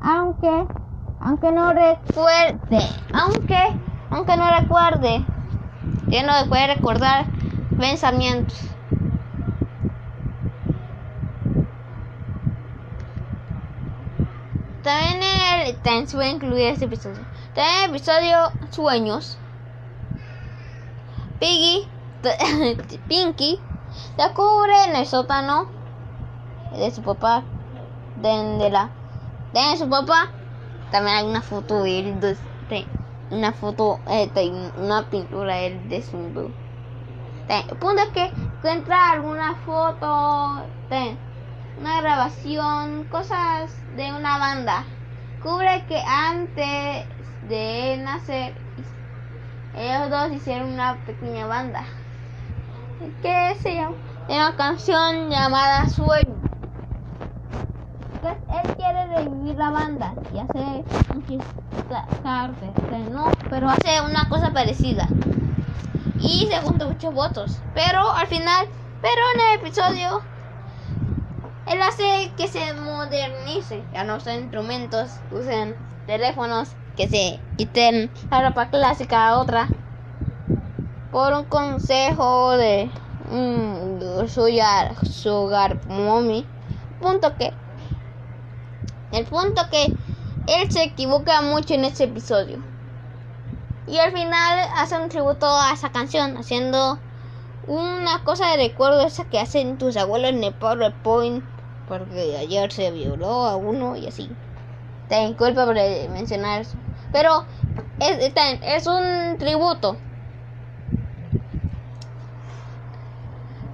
aunque 0.00 0.66
aunque 1.20 1.52
no 1.52 1.74
recuerde 1.74 2.78
aunque 3.12 3.58
aunque 4.10 4.36
no 4.38 4.58
recuerde 4.58 5.22
que 6.08 6.22
no 6.22 6.32
puede 6.48 6.74
recordar 6.76 7.26
pensamientos 7.78 8.70
También 14.82 15.20
el, 15.22 15.76
también 15.76 16.08
se 16.08 16.16
puede 16.16 16.30
incluir 16.30 16.68
este 16.68 16.86
episodio. 16.86 17.18
También 17.54 17.84
el 17.84 17.90
episodio 17.90 18.50
Sueños. 18.70 19.36
Piggy, 21.38 21.86
Pinky, 23.08 23.60
descubre 24.16 24.72
en 24.88 24.96
el 24.96 25.06
sótano 25.06 25.66
de 26.76 26.90
su 26.90 27.02
papá, 27.02 27.42
de, 28.16 28.70
la, 28.70 28.90
de 29.52 29.76
su 29.76 29.88
papá. 29.88 30.30
También 30.90 31.16
hay 31.16 31.26
una 31.26 31.42
foto 31.42 31.82
de 31.82 31.98
él, 32.00 32.20
de, 32.20 32.36
una 33.30 33.52
foto, 33.52 34.00
eh, 34.08 34.28
una 34.76 35.08
pintura 35.08 35.54
de 35.54 35.66
él 35.66 35.88
desnudo. 35.88 36.50
El 37.48 37.76
punto 37.78 38.02
es 38.02 38.08
que 38.10 38.26
encuentra 38.26 39.10
alguna 39.10 39.54
foto. 39.66 40.62
Una 41.80 42.00
grabación, 42.00 43.04
cosas 43.10 43.72
de 43.96 44.12
una 44.12 44.38
banda. 44.38 44.84
Cubre 45.42 45.84
que 45.88 45.98
antes 45.98 47.06
de 47.48 47.96
nacer, 48.04 48.54
ellos 49.74 50.10
dos 50.10 50.30
hicieron 50.32 50.74
una 50.74 50.96
pequeña 51.06 51.46
banda. 51.46 51.84
Que 53.22 53.56
se 53.62 53.76
llama 53.76 53.96
una 54.28 54.56
canción 54.56 55.30
llamada 55.30 55.88
Sueño. 55.88 56.34
Él 58.22 58.76
quiere 58.76 59.06
revivir 59.06 59.56
la 59.56 59.70
banda 59.70 60.12
y 60.34 60.38
hace 60.38 60.84
un 61.14 61.26
chiste, 61.26 61.46
no, 63.10 63.30
pero 63.48 63.70
hace 63.70 64.02
una 64.02 64.28
cosa 64.28 64.52
parecida. 64.52 65.08
Y 66.20 66.46
se 66.46 66.60
juntan 66.60 66.88
muchos 66.88 67.14
votos. 67.14 67.58
Pero 67.74 68.10
al 68.12 68.26
final, 68.26 68.66
pero 69.00 69.22
en 69.34 69.40
el 69.40 69.66
episodio 69.66 70.20
él 71.68 71.80
hace 71.80 72.30
que 72.36 72.48
se 72.48 72.74
modernice, 72.74 73.82
ya 73.94 74.04
no 74.04 74.16
usen 74.16 74.42
instrumentos, 74.42 75.12
usen 75.30 75.74
teléfonos, 76.06 76.68
que 76.98 77.08
se 77.08 77.40
quiten 77.56 78.10
la 78.30 78.48
ropa 78.48 78.68
clásica 78.68 79.28
a 79.28 79.38
otra. 79.38 79.68
Por 81.10 81.32
un 81.32 81.44
consejo 81.44 82.56
de 82.56 82.90
mm, 83.30 84.26
sugar, 84.28 85.06
sugar 85.06 85.78
mommy. 85.86 86.46
Punto 87.00 87.36
que 87.36 87.52
el 89.12 89.24
punto 89.26 89.62
que 89.70 89.92
él 90.46 90.70
se 90.70 90.84
equivoca 90.84 91.42
mucho 91.42 91.74
en 91.74 91.84
este 91.84 92.04
episodio. 92.04 92.62
Y 93.86 93.98
al 93.98 94.12
final 94.12 94.68
hace 94.76 94.96
un 94.98 95.08
tributo 95.08 95.46
a 95.46 95.72
esa 95.72 95.90
canción, 95.90 96.36
haciendo 96.36 96.98
una 97.66 98.22
cosa 98.24 98.48
de 98.48 98.68
recuerdo 98.68 99.00
esa 99.00 99.24
que 99.24 99.40
hacen 99.40 99.78
tus 99.78 99.96
abuelos 99.96 100.30
en 100.30 100.44
el 100.44 100.54
PowerPoint 100.54 101.44
porque 101.90 102.36
ayer 102.38 102.70
se 102.70 102.92
violó 102.92 103.46
a 103.46 103.56
uno 103.56 103.96
y 103.96 104.06
así. 104.06 104.30
Te 105.08 105.26
disculpa 105.26 105.66
por 105.66 105.74
mencionar 105.74 106.60
eso. 106.60 106.76
Pero 107.10 107.44
es, 107.98 108.32
es 108.62 108.86
un 108.86 109.36
tributo. 109.38 109.96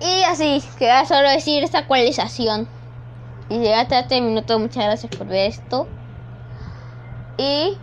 Y 0.01 0.23
así, 0.25 0.63
queda 0.79 1.05
solo 1.07 1.29
decir 1.31 1.65
esta 1.65 1.79
actualización. 1.79 2.69
Y 3.49 3.59
llegaste 3.59 3.95
a 3.95 4.01
este 4.01 4.21
minuto, 4.21 4.59
muchas 4.59 4.85
gracias 4.85 5.13
por 5.17 5.27
ver 5.27 5.49
esto. 5.49 5.89
Y 7.39 7.79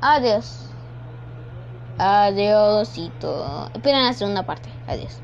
adiós. 0.00 0.70
Adiósito. 1.98 3.70
Esperen 3.74 4.04
la 4.04 4.12
segunda 4.14 4.44
parte. 4.44 4.70
Adiós. 4.86 5.22